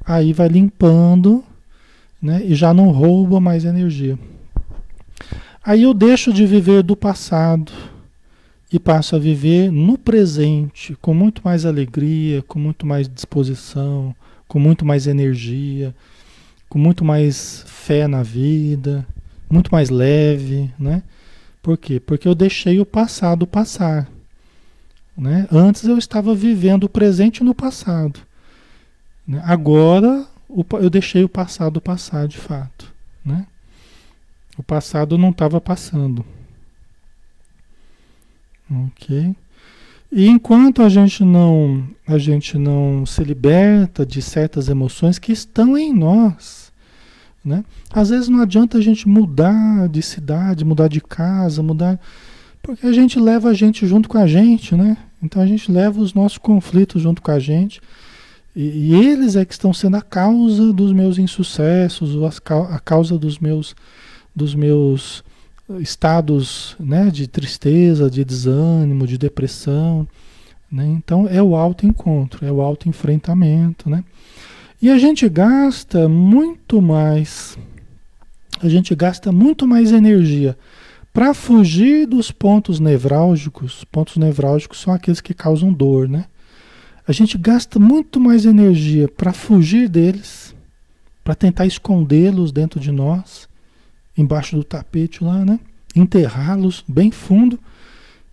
[0.05, 1.43] aí vai limpando,
[2.21, 2.43] né?
[2.45, 4.19] E já não rouba mais energia.
[5.65, 7.71] Aí eu deixo de viver do passado
[8.71, 14.15] e passo a viver no presente, com muito mais alegria, com muito mais disposição,
[14.47, 15.95] com muito mais energia,
[16.69, 19.05] com muito mais fé na vida,
[19.47, 21.03] muito mais leve, né?
[21.61, 21.99] Por quê?
[21.99, 24.09] Porque eu deixei o passado passar.
[25.15, 25.47] Né?
[25.51, 28.19] Antes eu estava vivendo o presente no passado.
[29.27, 29.39] Né?
[29.45, 30.25] Agora
[30.81, 32.91] eu deixei o passado passar de fato.
[33.23, 33.45] Né?
[34.57, 36.25] O passado não estava passando.
[38.87, 39.35] Ok?
[40.11, 45.77] E enquanto a gente não a gente não se liberta de certas emoções que estão
[45.77, 46.64] em nós,
[47.45, 47.63] né?
[47.93, 51.99] Às vezes não adianta a gente mudar de cidade, mudar de casa, mudar.
[52.63, 54.97] Porque a gente leva a gente junto com a gente, né?
[55.21, 57.79] Então a gente leva os nossos conflitos junto com a gente.
[58.55, 62.15] E, e eles é que estão sendo a causa dos meus insucessos,
[62.71, 63.75] a causa dos meus,
[64.35, 65.23] dos meus
[65.79, 70.07] estados né, de tristeza, de desânimo, de depressão.
[70.71, 70.87] Né?
[70.87, 73.89] Então é o autoencontro, é o autoenfrentamento.
[73.89, 74.03] Né?
[74.81, 77.57] E a gente gasta muito mais,
[78.61, 80.57] a gente gasta muito mais energia
[81.13, 83.85] para fugir dos pontos nevrálgicos.
[83.85, 86.25] Pontos nevrálgicos são aqueles que causam dor, né?
[87.07, 90.53] A gente gasta muito mais energia para fugir deles,
[91.23, 93.47] para tentar escondê-los dentro de nós,
[94.17, 95.57] embaixo do tapete lá, né?
[95.95, 97.57] Enterrá-los bem fundo.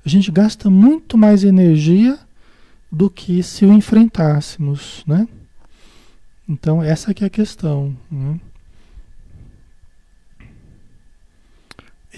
[0.05, 2.19] A gente gasta muito mais energia
[2.91, 5.29] do que se o enfrentássemos, né?
[6.53, 7.97] Então, essa que é a questão.
[8.11, 8.39] Né?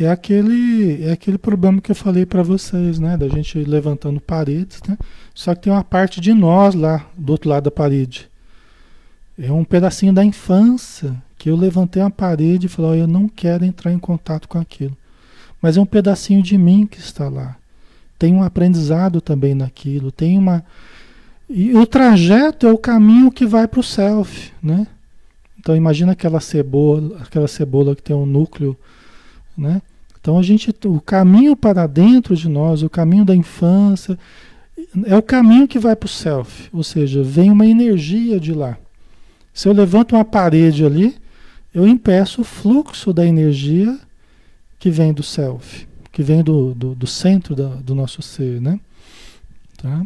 [0.01, 3.17] É aquele, é aquele problema que eu falei para vocês, né?
[3.17, 4.99] Da gente levantando paredes, né?
[5.33, 8.29] Só que tem uma parte de nós lá, do outro lado da parede.
[9.39, 13.29] É um pedacinho da infância que eu levantei uma parede e falei, oh, eu não
[13.29, 14.97] quero entrar em contato com aquilo.
[15.63, 17.57] Mas é um pedacinho de mim que está lá.
[18.19, 20.65] Tem um aprendizado também naquilo, tem uma,
[21.57, 24.89] e o trajeto é o caminho que vai para o self, né?
[25.57, 28.77] Então imagina aquela cebola, aquela cebola que tem um núcleo,
[29.57, 29.81] né?
[30.21, 34.19] Então a gente, o caminho para dentro de nós, o caminho da infância,
[35.07, 38.77] é o caminho que vai para o self, ou seja, vem uma energia de lá.
[39.53, 41.15] Se eu levanto uma parede ali,
[41.73, 43.97] eu impeço o fluxo da energia
[44.77, 48.81] que vem do self, que vem do, do, do centro da, do nosso ser, né?
[49.77, 50.05] Tá?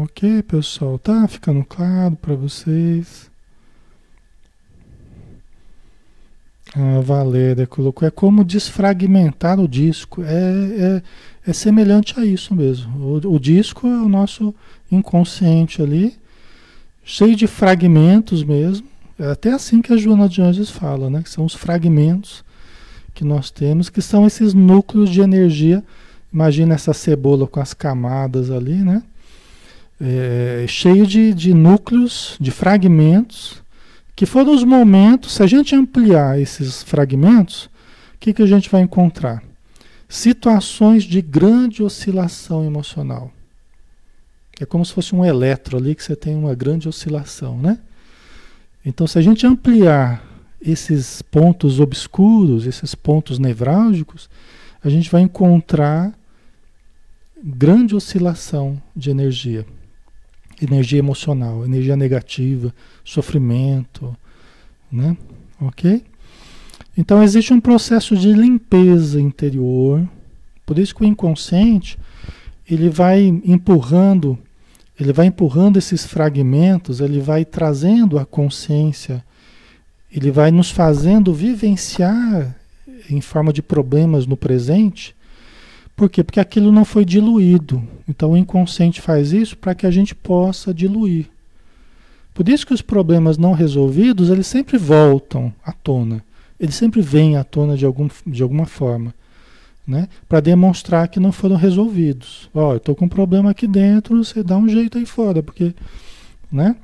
[0.00, 3.30] Ok, pessoal, tá ficando claro para vocês?
[6.74, 10.22] A Valéria colocou, é como desfragmentar o disco.
[10.22, 11.02] É,
[11.44, 12.90] é, é semelhante a isso mesmo.
[12.96, 14.54] O, o, disco é o nosso
[14.90, 16.16] inconsciente ali,
[17.04, 18.86] cheio de fragmentos mesmo.
[19.18, 21.22] É até assim que a Joana de Anjos fala, né?
[21.22, 22.42] Que são os fragmentos
[23.12, 25.84] que nós temos, que são esses núcleos de energia.
[26.32, 29.02] Imagina essa cebola com as camadas ali, né?
[30.04, 33.62] É, cheio de, de núcleos, de fragmentos,
[34.16, 37.66] que foram os momentos, se a gente ampliar esses fragmentos,
[38.14, 39.44] o que, que a gente vai encontrar?
[40.08, 43.30] Situações de grande oscilação emocional.
[44.60, 47.78] É como se fosse um eletro ali que você tem uma grande oscilação, né?
[48.84, 50.24] Então, se a gente ampliar
[50.60, 54.28] esses pontos obscuros, esses pontos nevrálgicos,
[54.82, 56.12] a gente vai encontrar
[57.40, 59.64] grande oscilação de energia.
[60.62, 62.72] Energia emocional, energia negativa,
[63.04, 64.16] sofrimento,
[64.90, 65.16] né?
[65.60, 66.04] Ok?
[66.96, 70.06] Então existe um processo de limpeza interior.
[70.64, 71.98] Por isso que o inconsciente
[72.68, 74.38] ele vai empurrando,
[74.98, 79.24] ele vai empurrando esses fragmentos, ele vai trazendo a consciência,
[80.10, 82.54] ele vai nos fazendo vivenciar
[83.10, 85.14] em forma de problemas no presente.
[85.96, 86.24] Por quê?
[86.24, 87.82] Porque aquilo não foi diluído.
[88.08, 91.26] Então o inconsciente faz isso para que a gente possa diluir.
[92.34, 96.24] Por isso que os problemas não resolvidos, eles sempre voltam à tona.
[96.58, 99.14] Eles sempre vêm à tona de, algum, de alguma forma.
[99.86, 100.08] Né?
[100.28, 102.48] Para demonstrar que não foram resolvidos.
[102.54, 105.42] Ó, oh, eu estou com um problema aqui dentro, você dá um jeito aí fora,
[105.42, 105.74] porque
[106.50, 106.76] né?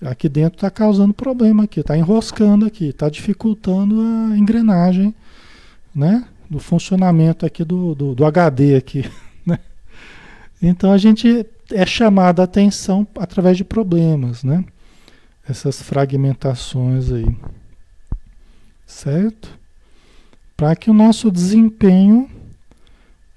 [0.00, 5.12] aqui dentro está causando problema aqui, está enroscando aqui, está dificultando a engrenagem
[5.96, 6.26] né?
[6.48, 9.04] Do funcionamento aqui do, do, do HD aqui.
[9.46, 9.60] Né?
[10.60, 14.64] Então a gente é chamado a atenção através de problemas, né?
[15.48, 17.36] essas fragmentações aí.
[18.84, 19.48] Certo?
[20.56, 22.28] Para que o nosso desempenho,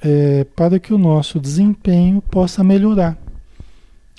[0.02, 3.18] é, para que o nosso desempenho possa melhorar.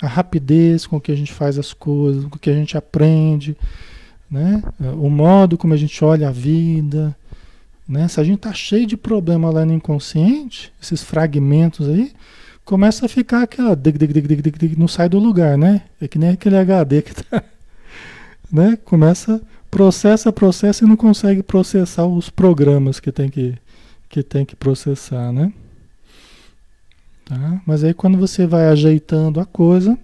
[0.01, 3.55] A rapidez com que a gente faz as coisas, com que a gente aprende,
[4.29, 4.63] né?
[4.79, 7.15] o modo como a gente olha a vida.
[7.91, 8.07] Né?
[8.07, 12.13] Se a gente está cheio de problema lá no inconsciente, esses fragmentos aí,
[12.63, 13.77] começa a ficar aquela.
[14.77, 15.81] Não sai do lugar, né?
[15.99, 17.43] É que nem aquele HD que está
[18.49, 18.77] né?
[18.85, 23.57] Começa, processa, processa e não consegue processar os programas que tem que,
[24.07, 25.51] que, tem que processar, né?
[27.25, 27.61] Tá?
[27.65, 29.99] Mas aí quando você vai ajeitando a coisa,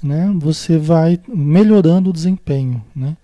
[0.00, 0.32] né?
[0.38, 3.16] Você vai melhorando o desempenho, né?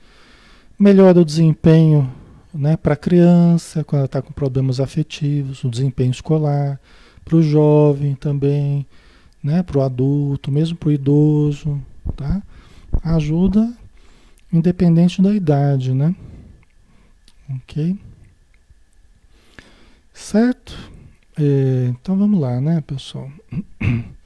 [0.77, 2.13] Melhora o desempenho
[2.59, 6.81] né, para a criança, quando ela está com problemas afetivos, o desempenho escolar,
[7.25, 8.85] para o jovem também,
[9.41, 11.81] né, para o adulto, mesmo para o idoso,
[12.17, 12.43] tá?
[13.05, 13.73] Ajuda
[14.53, 16.17] independente da idade, né?
[17.49, 17.97] Ok?
[20.13, 20.77] Certo?
[21.39, 23.31] É, então vamos lá, né, pessoal?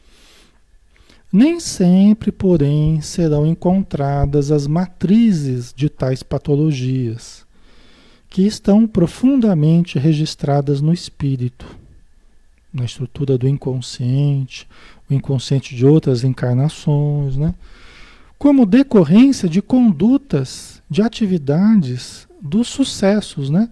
[1.30, 7.41] Nem sempre, porém, serão encontradas as matrizes de tais patologias,
[8.32, 11.66] que estão profundamente registradas no espírito,
[12.72, 14.66] na estrutura do inconsciente,
[15.08, 17.54] o inconsciente de outras encarnações, né?
[18.38, 23.68] como decorrência de condutas, de atividades, dos sucessos, né?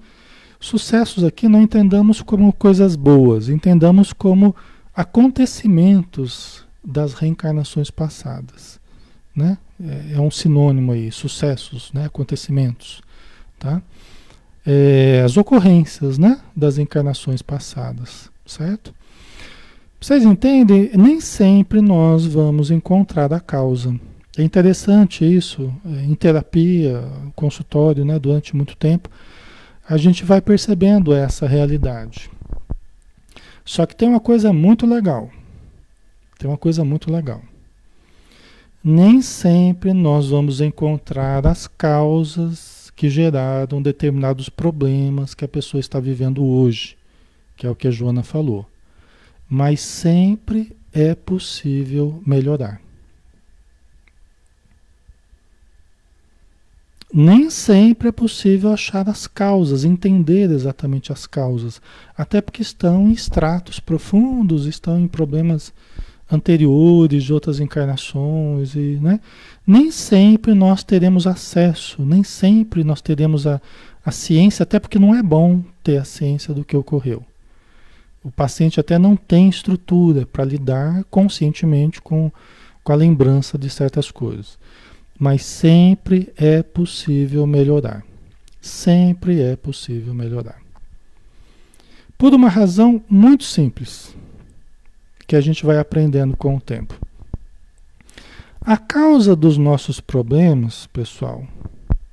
[0.61, 4.55] Sucessos aqui não entendamos como coisas boas, entendamos como
[4.95, 8.79] acontecimentos das reencarnações passadas,
[9.35, 9.57] né?
[9.83, 12.05] É, é um sinônimo aí, sucessos, né?
[12.05, 13.01] Acontecimentos,
[13.59, 13.81] tá?
[14.67, 16.41] É, as ocorrências, né?
[16.55, 18.95] Das encarnações passadas, certo?
[20.01, 20.91] Vocês entendem?
[20.95, 23.95] Nem sempre nós vamos encontrar a causa
[24.39, 27.03] é interessante isso, é, em terapia,
[27.35, 29.11] consultório, né, durante muito tempo,
[29.89, 32.31] a gente vai percebendo essa realidade.
[33.65, 35.31] Só que tem uma coisa muito legal.
[36.39, 37.43] Tem uma coisa muito legal.
[38.83, 45.99] Nem sempre nós vamos encontrar as causas que geraram determinados problemas que a pessoa está
[45.99, 46.99] vivendo hoje,
[47.57, 48.67] que é o que a Joana falou.
[49.49, 52.79] Mas sempre é possível melhorar.
[57.13, 61.83] nem sempre é possível achar as causas, entender exatamente as causas,
[62.17, 65.73] até porque estão em estratos profundos, estão em problemas
[66.31, 69.21] anteriores de outras encarnações e, né?
[69.71, 73.63] Nem sempre nós teremos acesso, nem sempre nós teremos a,
[74.05, 77.25] a ciência, até porque não é bom ter a ciência do que ocorreu.
[78.21, 82.33] O paciente até não tem estrutura para lidar conscientemente com,
[82.83, 84.59] com a lembrança de certas coisas.
[85.17, 88.05] Mas sempre é possível melhorar.
[88.61, 90.61] Sempre é possível melhorar.
[92.19, 94.17] Por uma razão muito simples,
[95.29, 97.00] que a gente vai aprendendo com o tempo.
[98.63, 101.47] A causa dos nossos problemas, pessoal,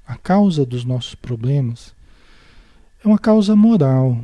[0.08, 1.94] a causa dos nossos problemas
[3.04, 4.18] é uma causa moral.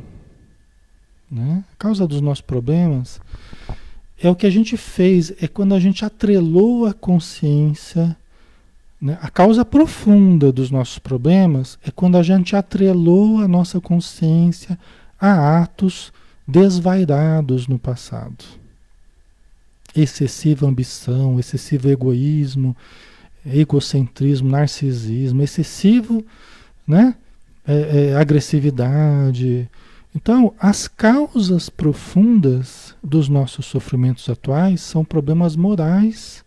[1.30, 1.62] Né?
[1.70, 3.20] A causa dos nossos problemas
[4.18, 8.16] é o que a gente fez, é quando a gente atrelou a consciência.
[8.98, 9.18] Né?
[9.20, 14.78] A causa profunda dos nossos problemas é quando a gente atrelou a nossa consciência
[15.20, 16.10] a atos
[16.48, 18.63] desvairados no passado.
[19.94, 22.76] Excessiva ambição, excessivo egoísmo,
[23.46, 26.24] egocentrismo, narcisismo, excessivo,
[26.86, 27.14] né?
[27.66, 29.68] É, é, agressividade.
[30.14, 36.44] Então, as causas profundas dos nossos sofrimentos atuais são problemas morais,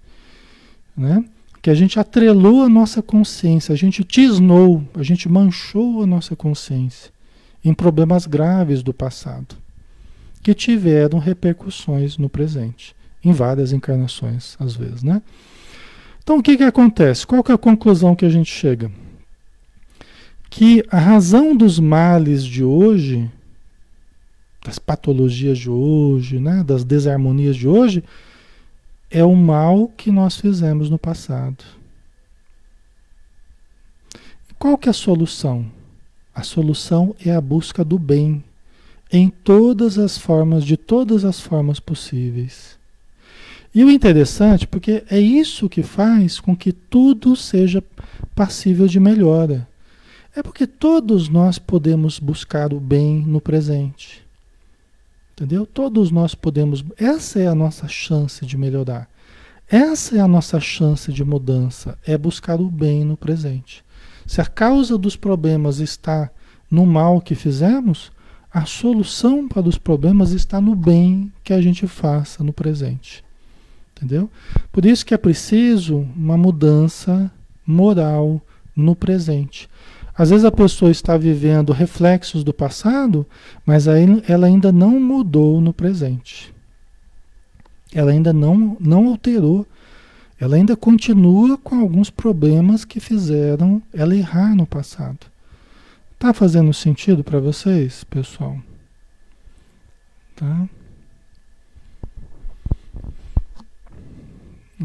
[0.96, 1.24] né?
[1.62, 6.36] Que a gente atrelou a nossa consciência, a gente tisnou, a gente manchou a nossa
[6.36, 7.12] consciência
[7.64, 9.56] em problemas graves do passado,
[10.42, 12.96] que tiveram repercussões no presente,
[13.28, 15.22] em várias encarnações, às vezes, né?
[16.24, 17.26] Então, o que, que acontece?
[17.26, 18.92] Qual que é a conclusão que a gente chega?
[20.50, 23.30] Que a razão dos males de hoje,
[24.64, 28.04] das patologias de hoje, né, das desarmonias de hoje,
[29.10, 31.64] é o mal que nós fizemos no passado.
[34.60, 35.66] Qual que é a solução?
[36.34, 38.44] A solução é a busca do bem
[39.12, 42.77] em todas as formas, de todas as formas possíveis.
[43.78, 47.84] E o interessante, porque é isso que faz com que tudo seja
[48.34, 49.70] passível de melhora.
[50.36, 54.26] É porque todos nós podemos buscar o bem no presente.
[55.32, 55.64] Entendeu?
[55.64, 56.84] Todos nós podemos.
[56.98, 59.08] Essa é a nossa chance de melhorar.
[59.70, 62.00] Essa é a nossa chance de mudança.
[62.04, 63.86] É buscar o bem no presente.
[64.26, 66.32] Se a causa dos problemas está
[66.68, 68.12] no mal que fizemos,
[68.52, 73.27] a solução para os problemas está no bem que a gente faça no presente.
[73.98, 74.30] Entendeu?
[74.72, 77.32] Por isso que é preciso uma mudança
[77.66, 78.40] moral
[78.76, 79.68] no presente.
[80.16, 83.26] Às vezes a pessoa está vivendo reflexos do passado,
[83.66, 86.54] mas aí ela ainda não mudou no presente.
[87.94, 89.66] Ela ainda não, não alterou
[90.40, 95.20] ela ainda continua com alguns problemas que fizeram ela errar no passado.
[96.20, 98.58] Tá fazendo sentido para vocês, pessoal?
[100.36, 100.70] Tá?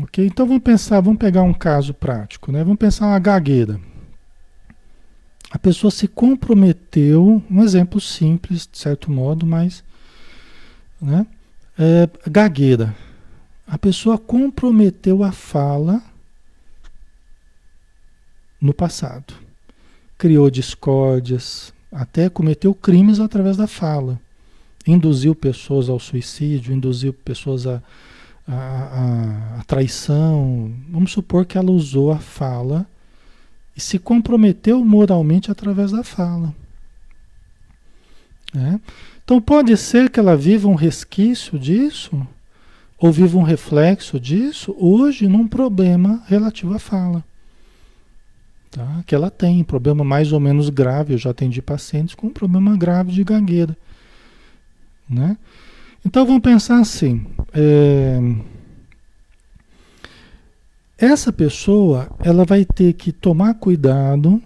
[0.01, 0.25] Ok?
[0.27, 2.65] Então vamos pensar, vamos pegar um caso prático, né?
[2.65, 3.79] Vamos pensar uma gagueira.
[5.51, 9.85] A pessoa se comprometeu, um exemplo simples, de certo modo, mas
[11.01, 11.27] né?
[11.79, 12.95] É, gagueira.
[13.67, 16.03] A pessoa comprometeu a fala
[18.61, 19.35] no passado.
[20.17, 24.21] Criou discórdias, até cometeu crimes através da fala.
[24.87, 27.83] Induziu pessoas ao suicídio, induziu pessoas à
[28.53, 30.73] a, a, a, traição.
[30.89, 32.87] Vamos supor que ela usou a fala
[33.77, 36.55] e se comprometeu moralmente através da fala.
[38.55, 38.79] É?
[39.25, 42.27] Então pode ser que ela viva um resquício disso
[42.99, 47.25] ou vive um reflexo disso hoje num problema relativo à fala.
[48.71, 49.03] Tá?
[49.07, 51.15] Que ela tem, problema mais ou menos grave.
[51.15, 53.77] Eu já atendi pacientes com um problema grave de gagueira.
[55.09, 55.37] Né?
[56.05, 57.27] Então vamos pensar assim.
[57.55, 58.19] É...
[60.97, 64.41] Essa pessoa ela vai ter que tomar cuidado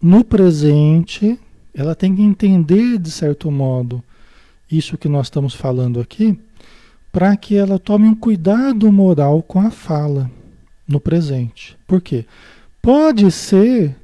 [0.00, 1.40] no presente,
[1.74, 4.04] ela tem que entender de certo modo
[4.70, 6.38] isso que nós estamos falando aqui,
[7.10, 10.30] para que ela tome um cuidado moral com a fala
[10.86, 11.76] no presente.
[11.86, 12.26] Por quê?
[12.82, 13.96] Pode ser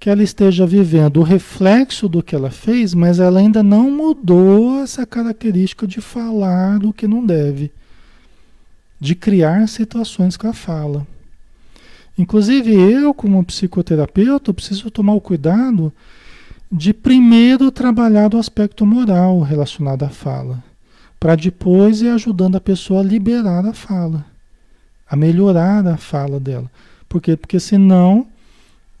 [0.00, 4.80] que ela esteja vivendo o reflexo do que ela fez, mas ela ainda não mudou
[4.80, 7.72] essa característica de falar do que não deve,
[9.00, 11.06] de criar situações com a fala.
[12.16, 15.92] Inclusive eu, como psicoterapeuta, preciso tomar o cuidado
[16.70, 20.62] de primeiro trabalhar do aspecto moral relacionado à fala
[21.18, 24.24] para depois ir ajudando a pessoa a liberar a fala,
[25.08, 26.70] a melhorar a fala dela.
[27.08, 27.36] Por quê?
[27.36, 28.26] Porque senão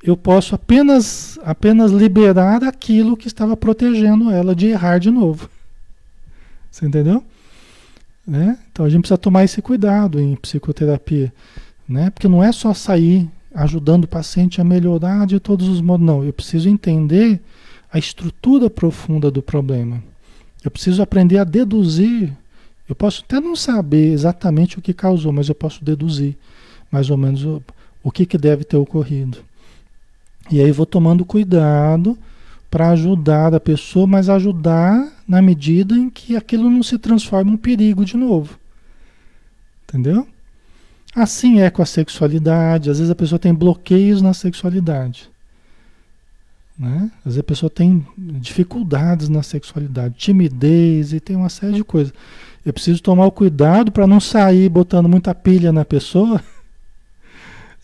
[0.02, 5.50] eu posso apenas, apenas liberar aquilo que estava protegendo ela de errar de novo.
[6.70, 7.24] Você entendeu?
[8.26, 8.58] Né?
[8.70, 11.32] Então a gente precisa tomar esse cuidado em psicoterapia,
[11.88, 12.10] né?
[12.10, 16.22] Porque não é só sair ajudando o paciente a melhorar de todos os modos, não.
[16.22, 17.40] Eu preciso entender
[17.90, 20.02] a estrutura profunda do problema
[20.62, 22.30] Eu preciso aprender a deduzir.
[22.88, 26.36] Eu posso até não saber exatamente o que causou, mas eu posso deduzir
[26.90, 27.62] mais ou menos o,
[28.02, 29.38] o que, que deve ter ocorrido.
[30.50, 32.18] E aí vou tomando cuidado
[32.70, 37.54] para ajudar a pessoa, mas ajudar na medida em que aquilo não se transforma em
[37.54, 38.58] um perigo de novo.
[39.88, 40.26] Entendeu?
[41.14, 42.90] Assim é com a sexualidade.
[42.90, 45.30] Às vezes a pessoa tem bloqueios na sexualidade.
[46.78, 47.10] Né?
[47.18, 52.12] Às vezes a pessoa tem dificuldades na sexualidade, timidez e tem uma série de coisas.
[52.64, 56.40] Eu preciso tomar o cuidado para não sair botando muita pilha na pessoa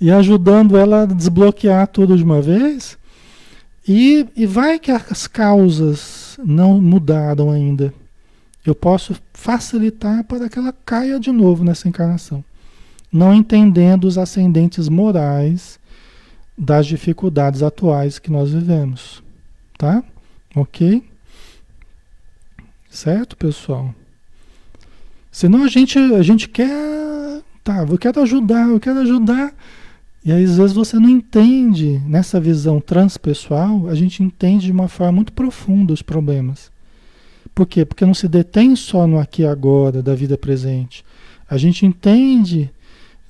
[0.01, 2.99] e ajudando ela a desbloquear tudo de uma vez.
[3.87, 7.93] E, e vai que as causas não mudaram ainda.
[8.65, 12.43] Eu posso facilitar para que ela caia de novo nessa encarnação.
[13.13, 15.79] Não entendendo os ascendentes morais
[16.57, 19.23] das dificuldades atuais que nós vivemos.
[19.77, 20.03] Tá?
[20.57, 21.05] Ok?
[22.89, 23.95] Certo, pessoal?
[25.31, 27.43] Senão a gente, a gente quer.
[27.63, 29.53] Tá, eu quero ajudar, eu quero ajudar.
[30.25, 34.89] E aí, às vezes você não entende, nessa visão transpessoal, a gente entende de uma
[34.89, 36.73] forma muito profunda os problemas.
[37.55, 37.85] Por quê?
[37.85, 41.05] Porque não se detém só no aqui e agora da vida presente.
[41.49, 42.71] A gente entende,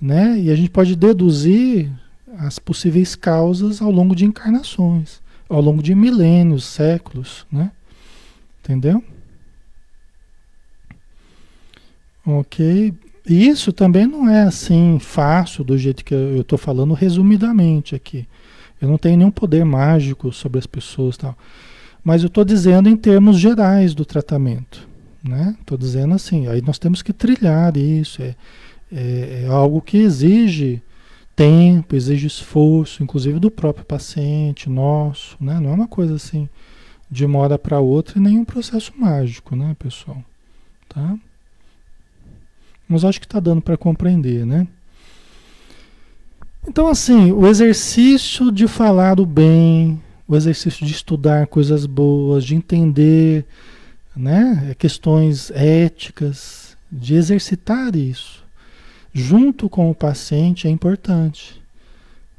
[0.01, 0.39] né?
[0.39, 1.91] E a gente pode deduzir
[2.39, 7.73] as possíveis causas ao longo de encarnações, ao longo de milênios, séculos, né?
[8.63, 9.03] Entendeu?
[12.25, 12.95] Ok.
[13.27, 18.27] Isso também não é assim fácil do jeito que eu estou falando resumidamente aqui.
[18.81, 21.37] Eu não tenho nenhum poder mágico sobre as pessoas tal.
[22.03, 24.87] Mas eu estou dizendo em termos gerais do tratamento.
[25.23, 25.57] Né?
[25.59, 28.23] Estou dizendo assim, aí nós temos que trilhar isso.
[28.23, 28.35] É,
[28.93, 30.83] é, é algo que exige
[31.35, 35.59] tempo, exige esforço, inclusive do próprio paciente, nosso, né?
[35.59, 36.49] Não é uma coisa assim
[37.11, 40.23] de uma hora para outra e nem um processo mágico, né, pessoal?
[40.89, 41.17] Tá?
[42.89, 44.67] Mas acho que está dando para compreender, né?
[46.67, 52.55] Então, assim, o exercício de falar o bem, o exercício de estudar coisas boas, de
[52.55, 53.45] entender
[54.17, 58.43] né, questões éticas, de exercitar isso,
[59.13, 61.63] junto com o paciente é importante.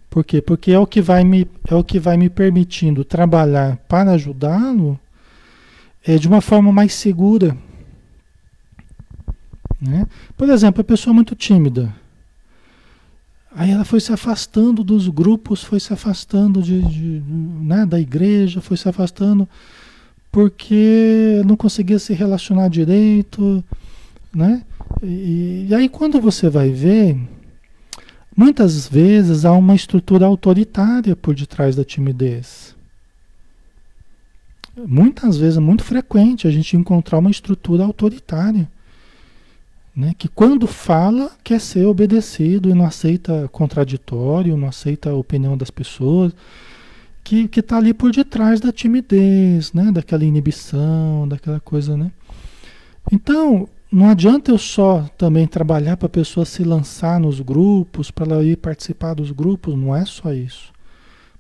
[0.10, 0.42] Por quê?
[0.42, 4.98] Porque é o que vai me, é o que vai me permitindo trabalhar para ajudá-lo
[6.06, 7.56] é, de uma forma mais segura.
[9.82, 10.08] Né?
[10.38, 11.94] Por exemplo, a pessoa muito tímida.
[13.56, 18.60] Aí ela foi se afastando dos grupos, foi se afastando de, de, né, da igreja,
[18.60, 19.48] foi se afastando
[20.30, 23.64] porque não conseguia se relacionar direito,
[24.34, 24.62] né?
[25.02, 27.18] E, e aí quando você vai ver,
[28.36, 32.76] muitas vezes há uma estrutura autoritária por detrás da timidez.
[34.76, 38.70] Muitas vezes, é muito frequente a gente encontrar uma estrutura autoritária
[39.96, 45.56] né, que quando fala quer ser obedecido e não aceita contraditório, não aceita a opinião
[45.56, 46.34] das pessoas,
[47.24, 52.12] que está ali por detrás da timidez, né, daquela inibição, daquela coisa, né?
[53.12, 58.32] Então, não adianta eu só também trabalhar para a pessoa se lançar nos grupos, para
[58.34, 60.74] ela ir participar dos grupos, não é só isso.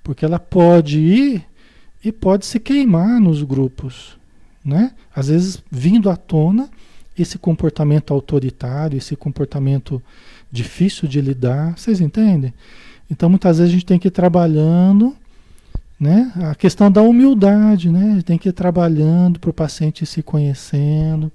[0.01, 1.45] Porque ela pode ir
[2.03, 4.18] e pode se queimar nos grupos,
[4.64, 4.91] né?
[5.14, 6.70] Às vezes vindo à tona
[7.18, 10.01] esse comportamento autoritário, esse comportamento
[10.51, 12.53] difícil de lidar, vocês entendem?
[13.09, 15.16] Então muitas vezes a gente tem que ir trabalhando,
[15.99, 16.32] né?
[16.36, 18.22] A questão da humildade, né?
[18.26, 21.32] Tem que ir trabalhando para o paciente se conhecendo,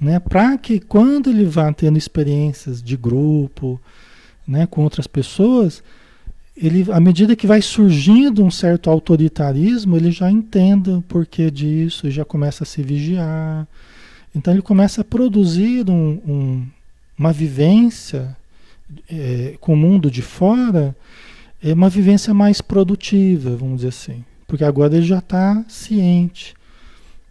[0.00, 0.18] né?
[0.20, 3.80] Para que quando ele vá tendo experiências de grupo,
[4.46, 5.82] né, com outras pessoas,
[6.56, 12.10] ele, à medida que vai surgindo um certo autoritarismo, ele já entenda o porquê disso,
[12.10, 13.66] já começa a se vigiar,
[14.34, 16.66] então ele começa a produzir um, um,
[17.18, 18.36] uma vivência
[19.08, 20.96] é, com o mundo de fora,
[21.62, 24.24] é uma vivência mais produtiva, vamos dizer assim.
[24.46, 26.54] Porque agora ele já está ciente.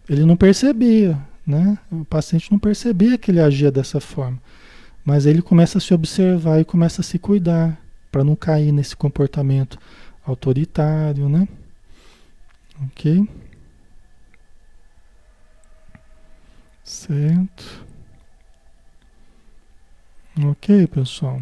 [0.08, 1.78] Ele não percebia, né?
[1.90, 4.38] O paciente não percebia que ele agia dessa forma.
[5.04, 7.78] Mas ele começa a se observar e começa a se cuidar
[8.10, 9.78] para não cair nesse comportamento
[10.24, 11.46] autoritário, né?
[12.84, 13.26] Ok?
[16.90, 17.86] Certo.
[20.44, 21.40] Ok, pessoal.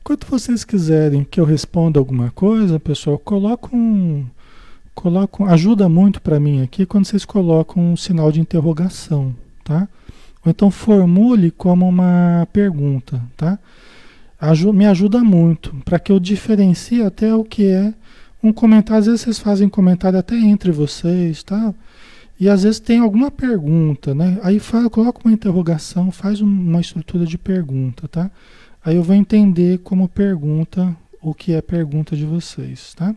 [0.00, 4.26] Enquanto vocês quiserem que eu responda alguma coisa, pessoal, coloca um,
[4.94, 9.88] coloca, ajuda muito para mim aqui quando vocês colocam um sinal de interrogação tá?
[10.44, 13.58] Ou então formule como uma pergunta, tá?
[14.40, 17.94] Aju me ajuda muito para que eu diferencie até o que é
[18.42, 18.98] um comentário.
[19.00, 21.72] Às vezes vocês fazem comentário até entre vocês, tá?
[22.40, 24.40] E às vezes tem alguma pergunta, né?
[24.42, 28.30] Aí fala, coloca uma interrogação, faz uma estrutura de pergunta, tá?
[28.84, 33.14] Aí eu vou entender como pergunta o que é pergunta de vocês, tá?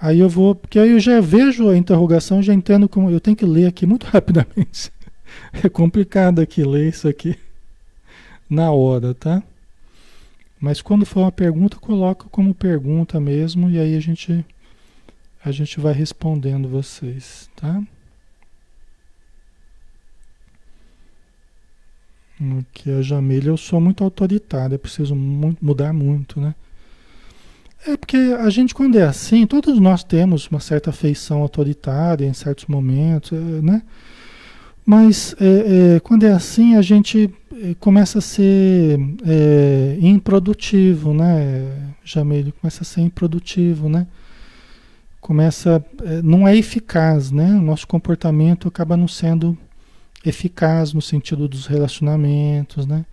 [0.00, 3.36] Aí eu vou, porque aí eu já vejo a interrogação, já entendo como eu tenho
[3.36, 4.90] que ler aqui muito rapidamente.
[5.52, 7.36] É complicado aqui ler isso aqui
[8.48, 9.42] na hora, tá?
[10.60, 14.44] Mas quando for uma pergunta, coloca como pergunta mesmo e aí a gente
[15.42, 17.82] a gente vai respondendo vocês, tá?
[22.72, 26.54] Que a Jamília, eu sou muito autoritária, preciso mudar muito, né?
[27.86, 32.34] É porque a gente, quando é assim, todos nós temos uma certa feição autoritária em
[32.34, 33.82] certos momentos, é, né?
[34.84, 41.92] Mas é, é, quando é assim, a gente é, começa a ser é, improdutivo, né,
[42.04, 42.52] Jamília?
[42.60, 44.06] Começa a ser improdutivo, né?
[45.20, 47.50] Começa, é, não é eficaz, né?
[47.52, 49.56] O nosso comportamento acaba não sendo
[50.24, 53.04] eficaz no sentido dos relacionamentos, né?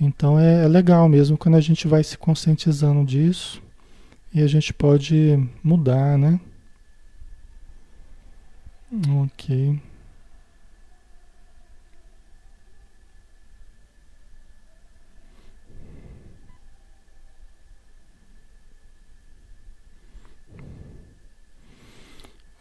[0.00, 3.62] Então é, é, legal mesmo quando a gente vai se conscientizando disso
[4.32, 6.38] e a gente pode mudar, né?
[9.24, 9.80] Ok.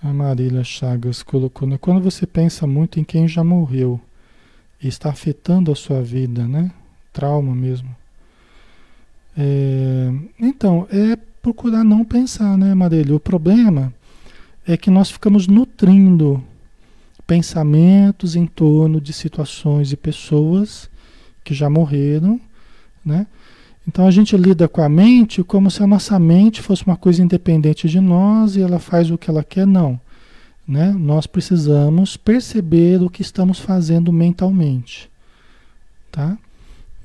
[0.05, 1.79] A Marília Chagas colocou, né?
[1.79, 3.99] Quando você pensa muito em quem já morreu
[4.79, 6.71] e está afetando a sua vida, né?
[7.11, 7.89] Trauma mesmo.
[9.35, 13.15] É, então, é procurar não pensar, né, Marília?
[13.15, 13.91] O problema
[14.67, 16.43] é que nós ficamos nutrindo
[17.25, 20.87] pensamentos em torno de situações e pessoas
[21.43, 22.39] que já morreram,
[23.03, 23.25] né?
[23.87, 27.21] Então a gente lida com a mente como se a nossa mente fosse uma coisa
[27.21, 29.67] independente de nós e ela faz o que ela quer.
[29.67, 29.99] Não.
[30.67, 30.91] Né?
[30.97, 35.09] Nós precisamos perceber o que estamos fazendo mentalmente.
[36.11, 36.37] Tá?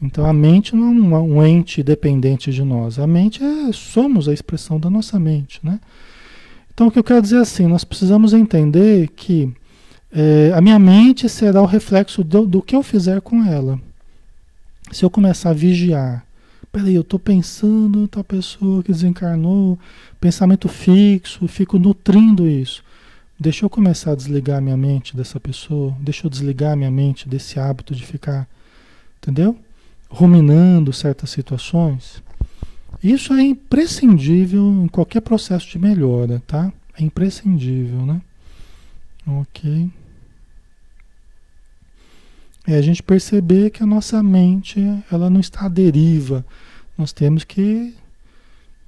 [0.01, 2.99] Então a mente não é um, ente dependente de nós.
[2.99, 5.61] A mente é, somos a expressão da nossa mente.
[5.63, 5.79] Né?
[6.73, 9.53] Então o que eu quero dizer é assim, nós precisamos entender que
[10.11, 13.79] é, a minha mente será o reflexo do, do que eu fizer com ela.
[14.91, 16.25] Se eu começar a vigiar,
[16.73, 19.79] peraí, eu estou pensando tal pessoa que desencarnou,
[20.21, 22.83] pensamento fixo, fico nutrindo isso.
[23.39, 27.59] Deixa eu começar a desligar minha mente dessa pessoa, deixa eu desligar minha mente desse
[27.59, 28.47] hábito de ficar,
[29.19, 29.59] entendeu?
[30.09, 32.23] Ruminando certas situações.
[33.03, 36.71] Isso é imprescindível em qualquer processo de melhora, tá?
[36.99, 38.21] É imprescindível, né?
[39.27, 39.91] Ok.
[42.67, 46.45] É a gente perceber que a nossa mente, ela não está à deriva.
[47.01, 47.95] Nós temos que,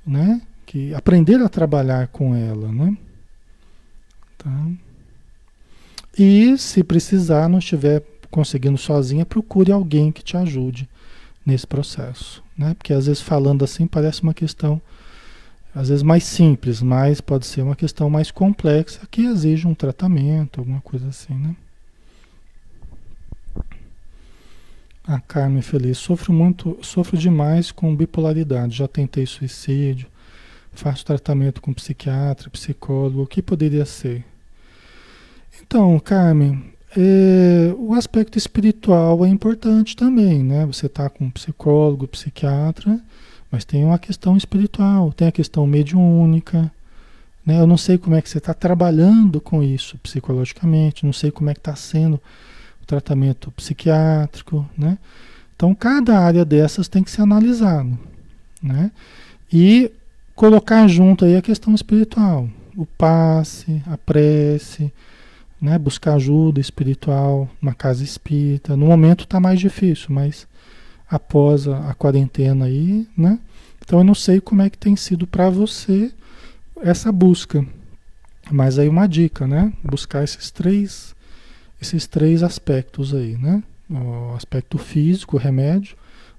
[0.07, 2.95] né, que aprender a trabalhar com ela, né?
[4.37, 4.67] Tá?
[6.19, 10.87] E se precisar, não estiver conseguindo sozinha, procure alguém que te ajude
[11.45, 12.75] nesse processo, né?
[12.75, 14.79] Porque às vezes falando assim parece uma questão
[15.75, 20.61] às vezes mais simples, mas pode ser uma questão mais complexa que exige um tratamento,
[20.61, 21.57] alguma coisa assim, né?
[25.05, 28.77] A Carmen Feliz, sofro muito, sofro demais com bipolaridade.
[28.77, 30.07] Já tentei suicídio,
[30.73, 33.23] faço tratamento com psiquiatra, psicólogo.
[33.23, 34.25] O que poderia ser?
[35.61, 40.65] Então, Carmen, é, o aspecto espiritual é importante também, né?
[40.67, 43.01] Você está com psicólogo, psiquiatra,
[43.51, 46.71] mas tem uma questão espiritual, tem a questão mediúnica,
[47.45, 47.59] né?
[47.59, 51.51] Eu não sei como é que você está trabalhando com isso psicologicamente, não sei como
[51.51, 52.21] é que está sendo
[52.83, 54.99] o tratamento psiquiátrico, né?
[55.55, 57.97] Então, cada área dessas tem que ser analisado,
[58.63, 58.91] né?
[59.53, 59.93] E
[60.35, 64.93] colocar junto aí a questão espiritual, o passe, a prece,
[65.61, 65.79] né?
[65.79, 68.77] Buscar ajuda espiritual, uma casa espírita.
[68.77, 70.49] No momento está mais difícil, mas
[71.09, 73.39] após a, a, quarentena aí, né?
[73.85, 76.11] Então eu não sei como é que tem sido para você
[76.81, 77.65] essa busca.
[78.51, 79.73] Mas aí uma dica, né?
[79.85, 81.15] Buscar esses três
[81.83, 83.63] esses três aspectos aí, né?
[83.91, 85.97] O aspecto físico, o remédio,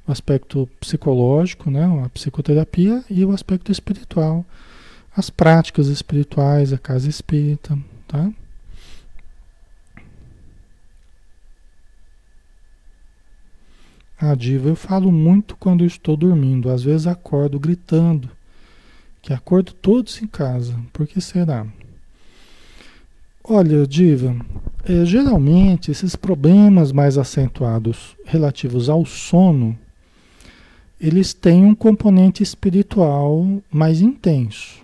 [0.07, 1.85] o aspecto psicológico, né?
[2.03, 4.45] A psicoterapia e o aspecto espiritual,
[5.15, 7.77] as práticas espirituais, a casa espírita,
[8.07, 8.31] tá?
[14.19, 16.69] Ah, Diva, eu falo muito quando estou dormindo.
[16.69, 18.29] Às vezes acordo gritando.
[19.21, 20.79] Que acordo todos em casa.
[20.93, 21.67] Por que será?
[23.45, 24.33] Olha, Diva,
[24.85, 29.77] é, geralmente esses problemas mais acentuados relativos ao sono,
[30.97, 34.81] eles têm um componente espiritual mais intenso,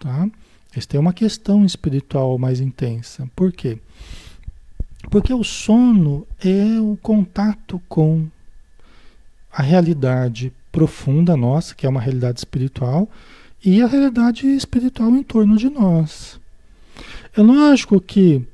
[0.00, 0.30] tá?
[0.72, 3.28] Eles têm uma questão espiritual mais intensa.
[3.34, 3.80] Por quê?
[5.10, 8.28] Porque o sono é o contato com
[9.50, 13.08] a realidade profunda nossa, que é uma realidade espiritual,
[13.64, 16.38] e a realidade espiritual em torno de nós.
[17.36, 18.46] É lógico que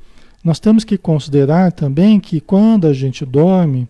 [0.42, 3.86] nós temos que considerar também que quando a gente dorme,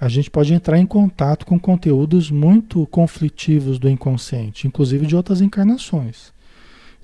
[0.00, 5.40] a gente pode entrar em contato com conteúdos muito conflitivos do inconsciente, inclusive de outras
[5.40, 6.32] encarnações.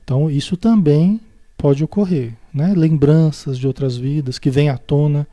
[0.02, 1.20] Então, isso também
[1.56, 2.74] pode ocorrer, né?
[2.74, 5.24] Lembranças de outras vidas que vêm à tona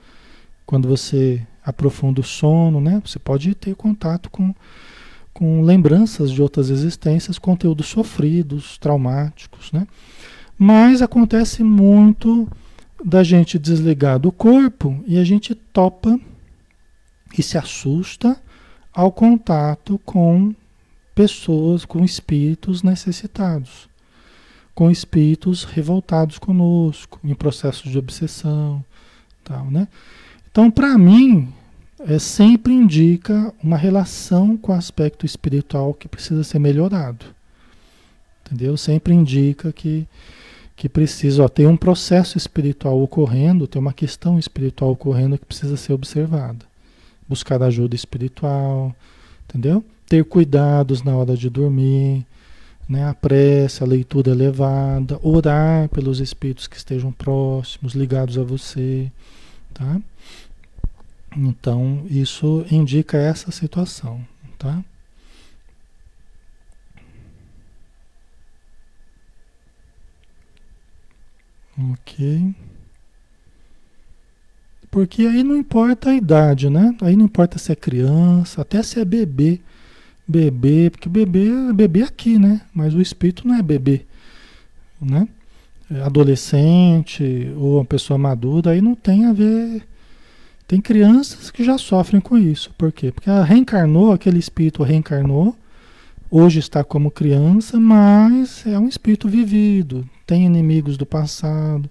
[0.67, 3.01] quando você aprofunda o sono, né?
[3.03, 4.53] Você pode ter contato com,
[5.33, 9.87] com lembranças de outras existências, conteúdos sofridos, traumáticos, né?
[10.57, 12.47] Mas acontece muito
[13.03, 16.19] da gente desligar do corpo e a gente topa
[17.37, 18.41] e se assusta
[18.93, 20.55] ao contato com
[21.13, 23.87] pessoas, com espíritos necessitados,
[24.73, 28.83] com espíritos revoltados conosco, em processos de obsessão,
[29.43, 29.87] tal, né?
[30.49, 31.53] Então, para mim,
[31.99, 37.25] é, sempre indica uma relação com o aspecto espiritual que precisa ser melhorado.
[38.45, 38.77] Entendeu?
[38.77, 40.07] Sempre indica que
[40.77, 45.75] que precisa, ó, tem um processo espiritual ocorrendo, tem uma questão espiritual ocorrendo que precisa
[45.75, 46.63] ser observada.
[47.27, 48.95] Buscar ajuda espiritual,
[49.49, 49.83] entendeu?
[50.07, 52.23] Ter cuidados na hora de dormir,
[52.87, 53.09] né?
[53.09, 59.11] a prece, a leitura elevada, orar pelos espíritos que estejam próximos, ligados a você,
[59.73, 59.99] tá?
[61.35, 64.21] Então, isso indica essa situação,
[64.59, 64.83] tá?
[71.77, 72.55] Ok.
[74.89, 76.95] Porque aí não importa a idade, né?
[77.01, 79.59] Aí não importa se é criança, até se é bebê.
[80.27, 82.61] Bebê, porque bebê é bebê aqui, né?
[82.73, 84.05] Mas o espírito não é bebê,
[85.01, 85.27] né?
[85.89, 89.83] É adolescente ou uma pessoa madura, aí não tem a ver.
[90.67, 92.73] Tem crianças que já sofrem com isso.
[92.77, 93.11] Por quê?
[93.11, 95.55] Porque ela reencarnou, aquele espírito reencarnou,
[96.29, 101.89] hoje está como criança, mas é um espírito vivido, tem inimigos do passado.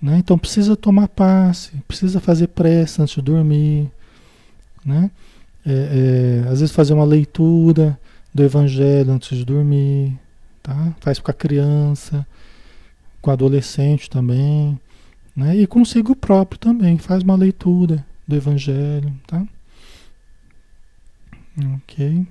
[0.00, 0.18] Né?
[0.18, 3.90] Então precisa tomar passe, precisa fazer pressa antes de dormir.
[4.84, 5.10] Né?
[5.66, 7.98] É, é, às vezes fazer uma leitura
[8.32, 10.18] do evangelho antes de dormir.
[10.62, 10.94] Tá?
[11.00, 12.26] Faz com a criança,
[13.20, 14.78] com o adolescente também.
[15.34, 15.56] Né?
[15.56, 16.96] E consigo próprio também.
[16.98, 19.12] Faz uma leitura do evangelho.
[19.26, 19.44] Tá?
[21.76, 22.26] Ok.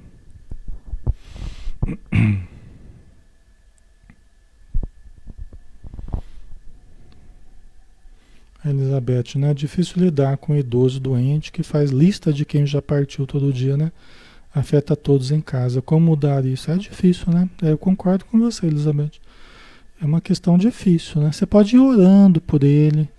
[8.66, 9.54] Elizabeth, né?
[9.54, 13.78] Difícil lidar com um idoso doente que faz lista de quem já partiu todo dia,
[13.78, 13.92] né?
[14.54, 15.82] Afeta todos em casa.
[15.82, 16.72] Como mudar isso?
[16.72, 17.50] É difícil, né?
[17.62, 19.20] É, eu concordo com você, Elizabeth.
[20.02, 21.32] É uma questão difícil, né?
[21.32, 23.10] Você pode ir orando por ele,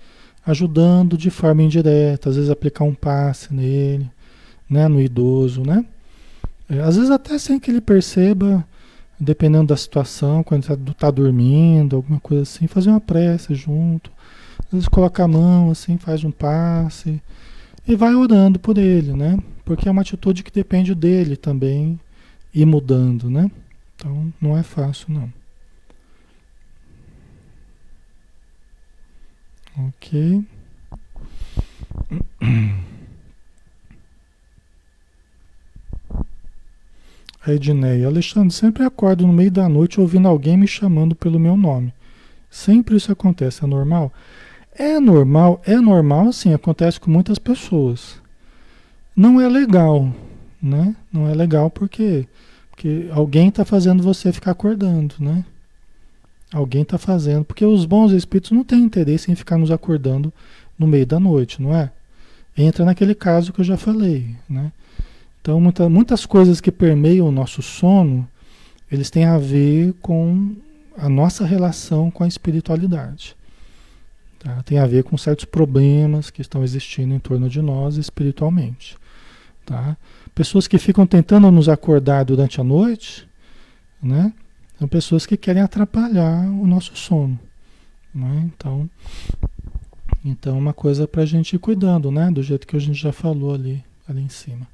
[0.47, 4.11] ajudando de forma indireta, às vezes aplicar um passe nele,
[4.69, 4.89] né?
[4.89, 5.85] No idoso, né?
[6.69, 8.65] É, às vezes até sem que ele perceba,
[9.19, 14.11] dependendo da situação, quando está tá dormindo, alguma coisa assim, fazer uma prece junto
[14.69, 17.23] às vezes coloca a mão assim, faz um passe
[17.87, 19.39] e vai orando por ele, né?
[19.65, 21.99] Porque é uma atitude que depende dele também
[22.55, 23.51] ir mudando, né?
[23.97, 25.33] Então não é fácil não.
[29.89, 30.45] Ok.
[37.49, 41.57] A Edneia, Alexandre, sempre acordo no meio da noite ouvindo alguém me chamando pelo meu
[41.57, 41.95] nome.
[42.51, 44.13] Sempre isso acontece, é normal?
[44.77, 48.21] É normal, é normal, sim, acontece com muitas pessoas.
[49.17, 50.13] Não é legal,
[50.63, 50.95] né?
[51.11, 52.29] Não é legal porque,
[52.71, 55.43] porque alguém está fazendo você ficar acordando, né?
[56.53, 60.31] Alguém está fazendo, porque os bons espíritos não têm interesse em ficar nos acordando
[60.79, 61.91] no meio da noite, não é?
[62.55, 64.71] Entra naquele caso que eu já falei, né?
[65.49, 68.29] Então, muita, muitas coisas que permeiam o nosso sono,
[68.93, 70.55] eles têm a ver com
[70.95, 73.35] a nossa relação com a espiritualidade.
[74.39, 74.63] Tá?
[74.63, 78.99] Tem a ver com certos problemas que estão existindo em torno de nós espiritualmente.
[79.65, 79.97] Tá?
[80.35, 83.27] Pessoas que ficam tentando nos acordar durante a noite,
[84.03, 84.35] né?
[84.79, 87.41] São pessoas que querem atrapalhar o nosso sono.
[88.15, 88.51] Né?
[88.55, 88.91] Então,
[90.23, 92.31] então, uma coisa para a gente ir cuidando, né?
[92.31, 94.67] Do jeito que a gente já falou ali, ali em cima.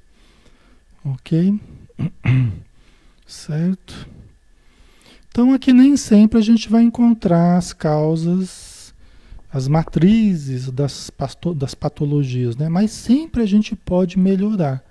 [1.04, 1.60] Ok?
[3.26, 4.08] Certo?
[5.28, 8.74] Então, aqui nem sempre a gente vai encontrar as causas
[9.54, 11.12] as matrizes das,
[11.54, 12.68] das patologias, né?
[12.68, 14.82] Mas sempre a gente pode melhorar.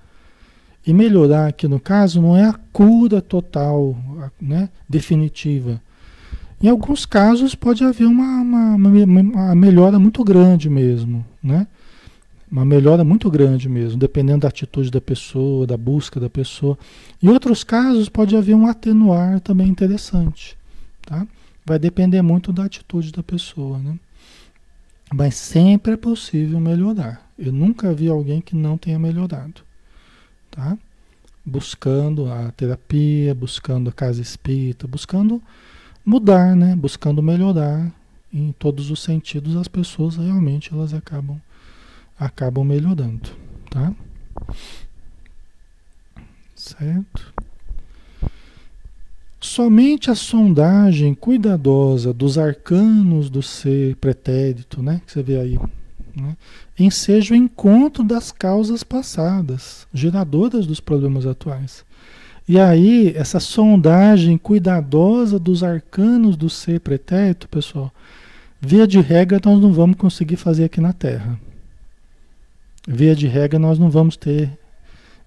[0.87, 3.97] E melhorar aqui no caso não é a cura total,
[4.41, 4.69] né?
[4.87, 5.81] definitiva.
[6.61, 11.67] Em alguns casos pode haver uma, uma, uma, melhora muito grande mesmo, né?
[12.53, 16.77] Uma melhora muito grande mesmo, dependendo da atitude da pessoa, da busca da pessoa.
[17.19, 20.55] Em outros casos pode haver um atenuar também interessante,
[21.03, 21.25] tá?
[21.65, 23.97] Vai depender muito da atitude da pessoa, né?
[25.11, 27.27] Mas sempre é possível melhorar.
[27.39, 29.63] Eu nunca vi alguém que não tenha melhorado,
[30.51, 30.77] tá?
[31.43, 35.41] Buscando a terapia, buscando a casa espírita, buscando
[36.05, 36.75] mudar, né?
[36.75, 37.91] Buscando melhorar
[38.31, 41.41] em todos os sentidos, as pessoas realmente elas acabam
[42.25, 43.29] acabam melhorando,
[43.69, 43.93] tá?
[46.55, 47.33] Certo?
[49.39, 55.01] Somente a sondagem cuidadosa dos arcanos do ser pretérito, né?
[55.05, 55.59] Que você vê aí,
[56.15, 56.37] né?
[56.79, 61.83] enseja o encontro das causas passadas, geradoras dos problemas atuais.
[62.47, 67.91] E aí, essa sondagem cuidadosa dos arcanos do ser pretérito, pessoal,
[68.61, 71.37] via de regra nós não vamos conseguir fazer aqui na Terra.
[72.87, 74.57] Via de regra nós não vamos ter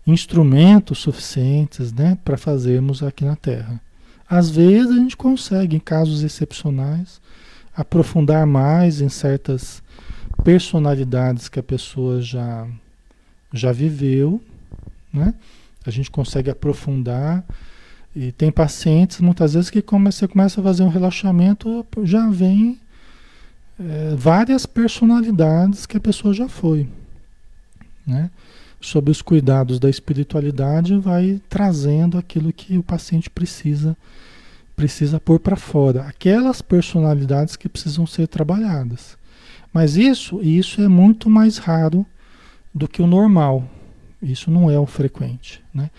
[0.07, 3.81] instrumentos suficientes né, para fazermos aqui na Terra.
[4.29, 7.21] Às vezes a gente consegue, em casos excepcionais,
[7.75, 9.83] aprofundar mais em certas
[10.43, 12.67] personalidades que a pessoa já,
[13.53, 14.41] já viveu,
[15.13, 15.35] né?
[15.85, 17.45] A gente consegue aprofundar
[18.15, 22.81] e tem pacientes muitas vezes que você começa a fazer um relaxamento, já vem
[23.79, 26.89] é, várias personalidades que a pessoa já foi,
[28.07, 28.31] né?
[28.81, 33.97] Sob os cuidados da espiritualidade, vai trazendo aquilo que o paciente precisa
[34.77, 39.17] precisa pôr para fora, aquelas personalidades que precisam ser trabalhadas.
[39.73, 42.05] Mas isso, isso é muito mais raro
[42.75, 43.67] do que o normal.
[44.23, 45.91] Isso não é o frequente, né?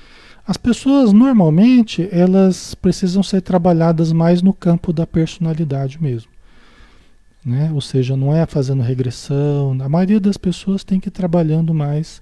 [0.45, 6.31] As pessoas normalmente elas precisam ser trabalhadas mais no campo da personalidade mesmo,
[7.47, 7.71] né?
[7.73, 9.75] Ou seja, não é fazendo regressão.
[9.81, 12.21] A maioria das pessoas tem que ir trabalhando mais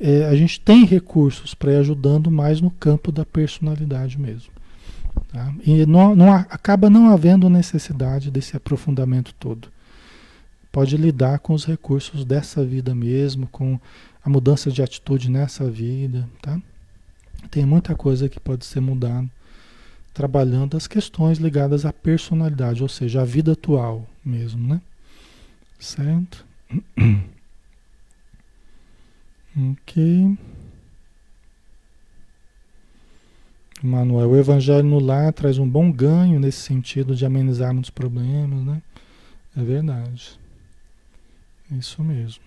[0.00, 4.52] é, a gente tem recursos para ir ajudando mais no campo da personalidade mesmo.
[5.32, 5.54] Tá?
[5.64, 9.68] E não, não, acaba não havendo necessidade desse aprofundamento todo.
[10.72, 13.78] Pode lidar com os recursos dessa vida mesmo, com
[14.24, 16.28] a mudança de atitude nessa vida.
[16.42, 16.60] Tá?
[17.50, 19.28] Tem muita coisa que pode ser mudada
[20.12, 24.80] trabalhando as questões ligadas à personalidade, ou seja, a vida atual mesmo, né?
[25.78, 26.44] Certo?
[29.56, 30.36] Ok.
[33.80, 38.64] Manuel, o evangelho no lar traz um bom ganho nesse sentido de amenizar muitos problemas,
[38.64, 38.82] né?
[39.56, 40.40] É verdade.
[41.70, 42.42] Isso mesmo.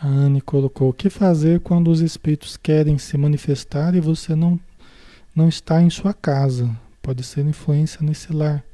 [0.00, 4.58] A Anne colocou: o que fazer quando os espíritos querem se manifestar e você não,
[5.34, 6.70] não está em sua casa?
[7.00, 8.64] Pode ser influência nesse lar.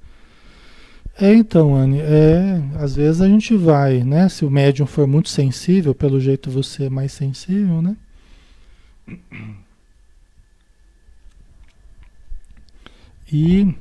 [1.20, 4.28] É, então, Anne, é, às vezes a gente vai, né?
[4.28, 7.96] Se o médium for muito sensível, pelo jeito você é mais sensível, né?
[13.32, 13.74] E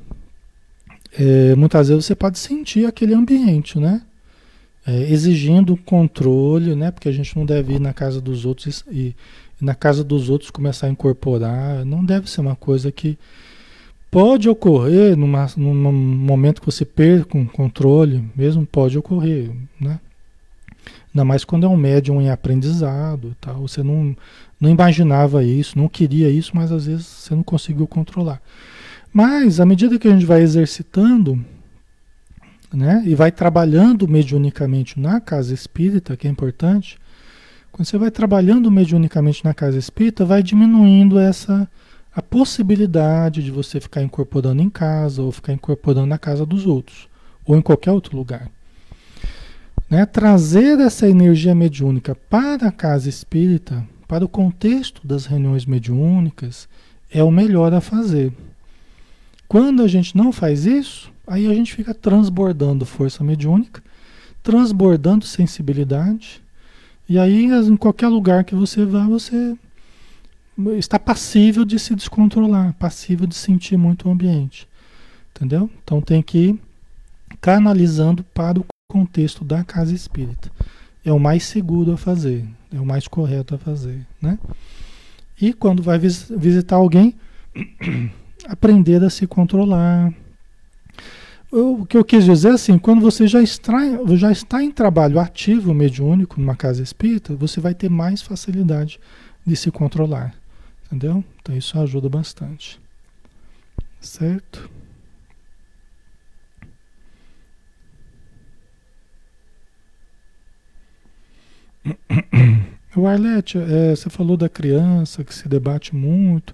[1.12, 4.02] é, muitas vezes você pode sentir aquele ambiente, né?
[4.86, 6.90] É, exigindo controle, né?
[6.90, 9.14] Porque a gente não deve ir na casa dos outros e, e
[9.60, 11.84] na casa dos outros começar a incorporar.
[11.84, 13.18] Não deve ser uma coisa que
[14.10, 20.00] Pode ocorrer numa, num momento que você perca o controle, mesmo pode ocorrer, né?
[21.08, 23.56] Ainda mais quando é um médium em aprendizado, tal.
[23.60, 24.16] Você não,
[24.58, 28.40] não imaginava isso, não queria isso, mas às vezes você não conseguiu controlar.
[29.12, 31.44] Mas à medida que a gente vai exercitando,
[32.72, 36.98] né, e vai trabalhando mediunicamente na casa espírita, que é importante,
[37.72, 41.68] quando você vai trabalhando mediunicamente na casa espírita, vai diminuindo essa
[42.14, 47.08] a possibilidade de você ficar incorporando em casa ou ficar incorporando na casa dos outros
[47.46, 48.50] ou em qualquer outro lugar.
[49.88, 50.04] Né?
[50.04, 56.68] Trazer essa energia mediúnica para a casa espírita, para o contexto das reuniões mediúnicas,
[57.10, 58.32] é o melhor a fazer.
[59.46, 63.82] Quando a gente não faz isso, aí a gente fica transbordando força mediúnica,
[64.42, 66.42] transbordando sensibilidade,
[67.08, 69.56] e aí em qualquer lugar que você vá, você
[70.76, 74.68] está passível de se descontrolar, passível de sentir muito o ambiente.
[75.34, 75.70] Entendeu?
[75.82, 76.60] Então tem que ir
[77.40, 80.50] canalizando para o contexto da casa espírita.
[81.04, 82.44] É o mais seguro a fazer,
[82.74, 84.38] é o mais correto a fazer, né?
[85.40, 87.14] E quando vai vis visitar alguém,
[88.48, 90.12] aprender a se controlar.
[91.50, 93.72] O que eu quis dizer assim, quando você já está,
[94.16, 99.00] já está em trabalho ativo mediúnico numa casa espírita, você vai ter mais facilidade
[99.46, 100.34] de se controlar.
[100.86, 101.24] Entendeu?
[101.40, 102.78] Então isso ajuda bastante.
[104.00, 104.70] Certo?
[112.96, 116.52] O Arlete, é, você falou da criança que se debate muito,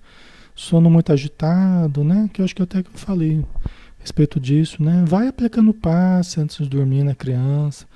[0.54, 2.28] sono muito agitado, né?
[2.32, 3.42] Que eu acho que até que eu falei
[4.04, 5.02] respeito disso, né?
[5.08, 7.86] Vai aplicando passe antes de dormir na criança.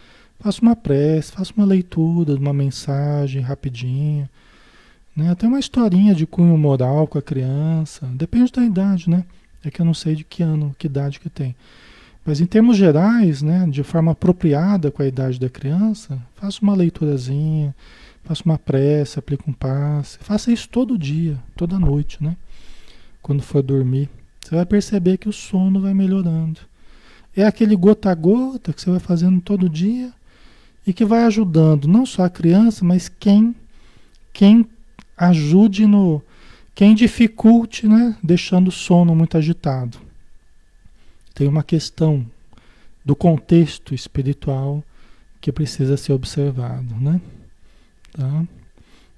[0.41, 4.27] Faça uma prece, faça uma leitura uma mensagem rapidinho.
[5.15, 5.31] Né?
[5.31, 8.07] Até uma historinha de cunho moral com a criança.
[8.07, 9.25] Depende da idade, né?
[9.63, 11.55] É que eu não sei de que ano, que idade que tem.
[12.25, 16.75] Mas em termos gerais, né, de forma apropriada com a idade da criança, faça uma
[16.75, 17.75] leiturazinha,
[18.25, 20.19] faça uma prece, aplique um passe.
[20.21, 22.35] Faça isso todo dia, toda noite, né?
[23.21, 24.09] Quando for dormir.
[24.49, 26.61] Você vai perceber que o sono vai melhorando.
[27.37, 30.11] É aquele gota a gota que você vai fazendo todo dia
[30.87, 33.55] e que vai ajudando não só a criança, mas quem
[34.33, 34.67] quem
[35.19, 36.23] ajude no
[36.75, 39.99] quem dificulte, né, deixando o sono muito agitado
[41.35, 42.25] tem uma questão
[43.05, 44.83] do contexto espiritual
[45.43, 47.21] que precisa ser observado, né?
[48.13, 48.45] Tá?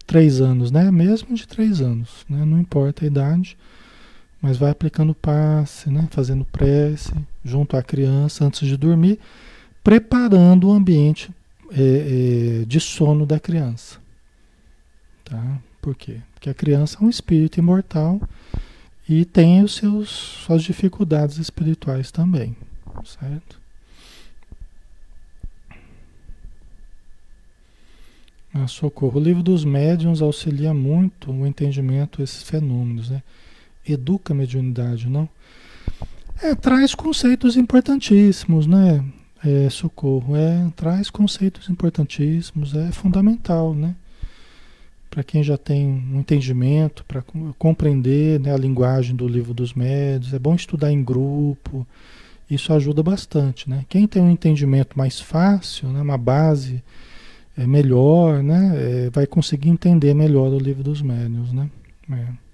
[0.09, 0.91] Três anos, né?
[0.91, 2.45] Mesmo de três anos, né?
[2.45, 3.57] Não importa a idade,
[4.41, 6.09] mas vai aplicando passe, né?
[6.11, 7.13] Fazendo prece
[7.45, 9.19] junto à criança antes de dormir,
[9.85, 11.31] preparando o ambiente
[11.71, 13.99] é, é, de sono da criança,
[15.25, 15.59] tá?
[15.81, 16.21] Por quê?
[16.35, 18.21] Porque a criança é um espírito imortal
[19.09, 22.57] e tem os seus suas dificuldades espirituais também,
[23.05, 23.61] certo?
[28.53, 29.21] Ah, socorro.
[29.21, 33.23] O livro dos médiuns auxilia muito o entendimento desses fenômenos, né?
[33.93, 35.29] Educa a mediunidade, não?
[36.43, 39.05] É, traz conceitos importantíssimos, né?
[39.45, 43.95] É, socorro, é, traz conceitos importantíssimos, é fundamental, né?
[45.11, 47.23] para quem já tem um entendimento, para
[47.59, 51.85] compreender né, a linguagem do livro dos médios, é bom estudar em grupo,
[52.49, 53.69] isso ajuda bastante.
[53.69, 53.85] Né?
[53.89, 56.83] Quem tem um entendimento mais fácil, né, uma base
[57.59, 61.53] é, melhor, né, é, vai conseguir entender melhor o livro dos médios.
[61.53, 61.69] Né?
[62.13, 62.50] É.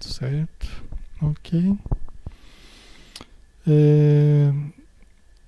[0.00, 0.68] Certo,
[1.20, 1.76] ok.
[3.66, 4.52] É,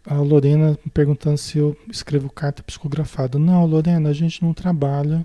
[0.04, 3.38] a Lorena perguntando se eu escrevo carta psicografada.
[3.38, 5.24] Não, Lorena, a gente não trabalha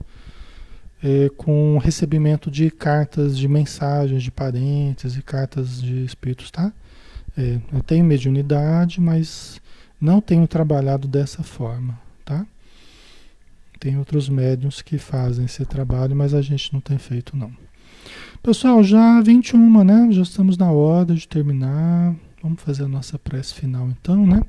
[1.04, 6.72] é, com recebimento de cartas de mensagens de parentes e cartas de espíritos, tá?
[7.38, 9.60] É, eu tenho mediunidade, mas
[10.00, 12.46] não tenho trabalhado dessa forma, tá?
[13.80, 17.52] Tem outros médiums que fazem esse trabalho, mas a gente não tem feito, não.
[18.46, 20.12] Pessoal, já 21, né?
[20.12, 22.16] Já estamos na hora de terminar.
[22.44, 24.40] Vamos fazer a nossa prece final então, né?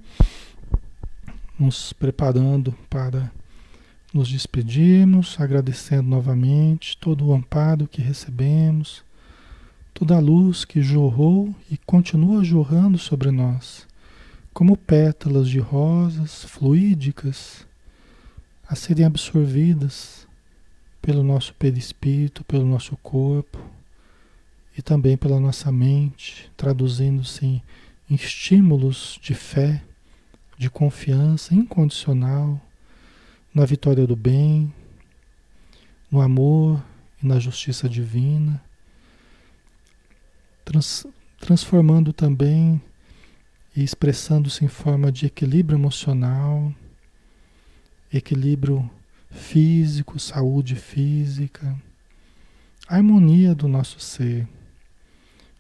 [1.59, 3.33] Nos preparando para
[4.13, 9.03] nos despedirmos, agradecendo novamente todo o amparo que recebemos,
[9.95, 13.87] toda a luz que jorrou e continua jorrando sobre nós,
[14.53, 17.67] como pétalas de rosas fluídicas
[18.69, 20.29] a serem absorvidas
[21.01, 23.75] pelo nosso perispírito, pelo nosso corpo
[24.77, 29.83] e também pela nossa mente, traduzindo-se em estímulos de fé,
[30.59, 32.61] de confiança incondicional
[33.55, 34.73] na vitória do bem,
[36.11, 36.85] no amor
[37.23, 38.63] e na justiça divina,
[40.65, 41.07] trans,
[41.41, 42.81] transformando também
[43.75, 46.73] e expressando-se em forma de equilíbrio emocional,
[48.13, 48.89] equilíbrio
[49.31, 51.77] físico, saúde física,
[52.89, 54.47] harmonia do nosso ser.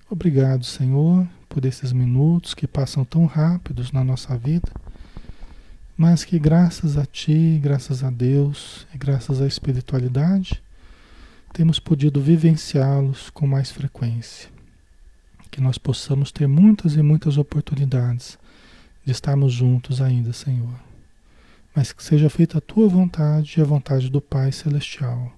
[0.08, 4.70] Obrigado, Senhor, por esses minutos que passam tão rápidos na nossa vida,
[5.96, 10.62] mas que graças a Ti, graças a Deus e graças à espiritualidade,
[11.52, 14.48] temos podido vivenciá-los com mais frequência.
[15.50, 18.38] Que nós possamos ter muitas e muitas oportunidades
[19.04, 20.78] de estarmos juntos ainda, Senhor.
[21.74, 25.32] Mas que seja feita a tua vontade e a vontade do Pai Celestial,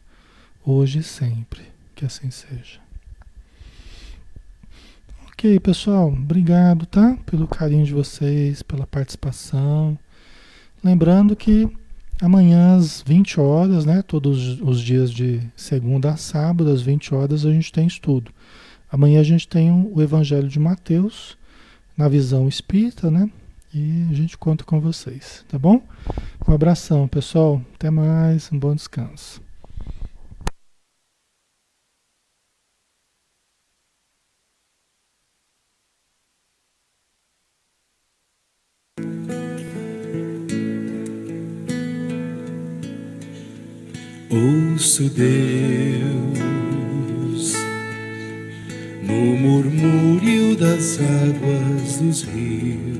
[0.62, 1.62] hoje e sempre.
[1.94, 2.87] Que assim seja.
[5.38, 7.16] Ok, pessoal, obrigado, tá?
[7.24, 9.96] Pelo carinho de vocês, pela participação.
[10.82, 11.70] Lembrando que
[12.20, 14.02] amanhã às 20 horas, né?
[14.02, 18.32] Todos os dias de segunda a sábado, às 20 horas, a gente tem estudo.
[18.90, 21.38] Amanhã a gente tem o Evangelho de Mateus,
[21.96, 23.30] na visão espírita, né?
[23.72, 25.80] E a gente conta com vocês, tá bom?
[26.48, 27.62] Um abração, pessoal.
[27.76, 29.40] Até mais, um bom descanso.
[44.30, 45.28] Ouço Deus
[49.02, 52.98] no murmúrio das águas dos rios.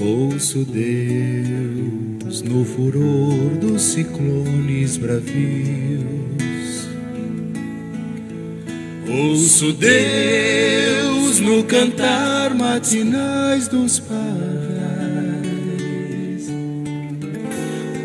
[0.00, 6.53] Ouço Deus no furor dos ciclones bravios.
[9.16, 14.24] Ouço Deus no cantar matinais dos pardais.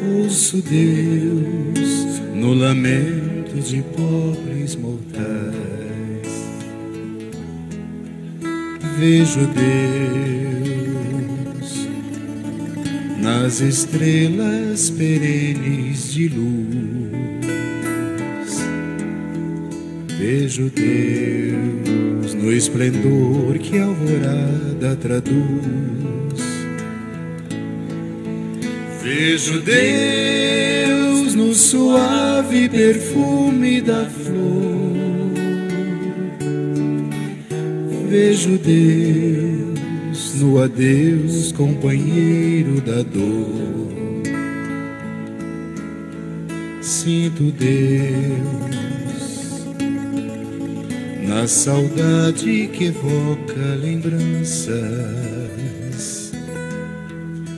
[0.08, 5.24] Ouço Deus no lamento de pobres mortais.
[9.00, 10.70] Vejo Deus
[13.18, 17.09] nas estrelas perenes de luz.
[20.20, 26.44] Vejo Deus no esplendor que a alvorada traduz.
[29.02, 35.00] Vejo Deus no suave perfume da flor.
[38.10, 43.88] Vejo Deus no adeus, companheiro da dor.
[46.82, 48.99] Sinto Deus
[51.30, 54.74] na saudade que evoca lembranças.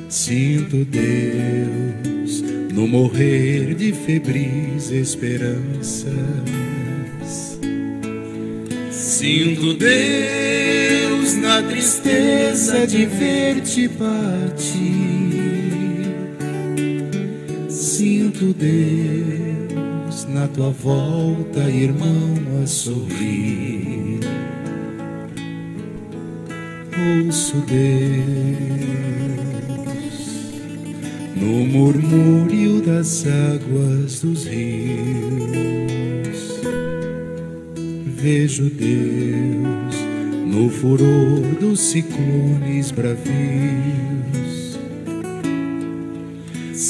[0.09, 2.43] Sinto Deus
[2.73, 6.11] no morrer de febris esperanças.
[8.91, 14.81] Sinto Deus na tristeza de ver-te partir.
[17.69, 19.40] Sinto Deus
[20.33, 22.33] na tua volta, irmão,
[22.63, 24.19] a sorrir.
[27.25, 28.91] Ouço Deus
[31.35, 35.01] no murmúrio das águas dos rios.
[38.05, 39.95] Vejo Deus
[40.45, 44.10] no furor dos ciclones bravios.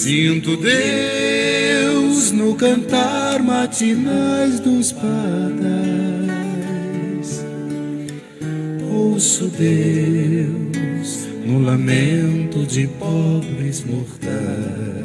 [0.01, 5.11] Sinto Deus no cantar matinais dos pardais.
[8.91, 15.00] Ouço Deus no lamento de pobres mortais.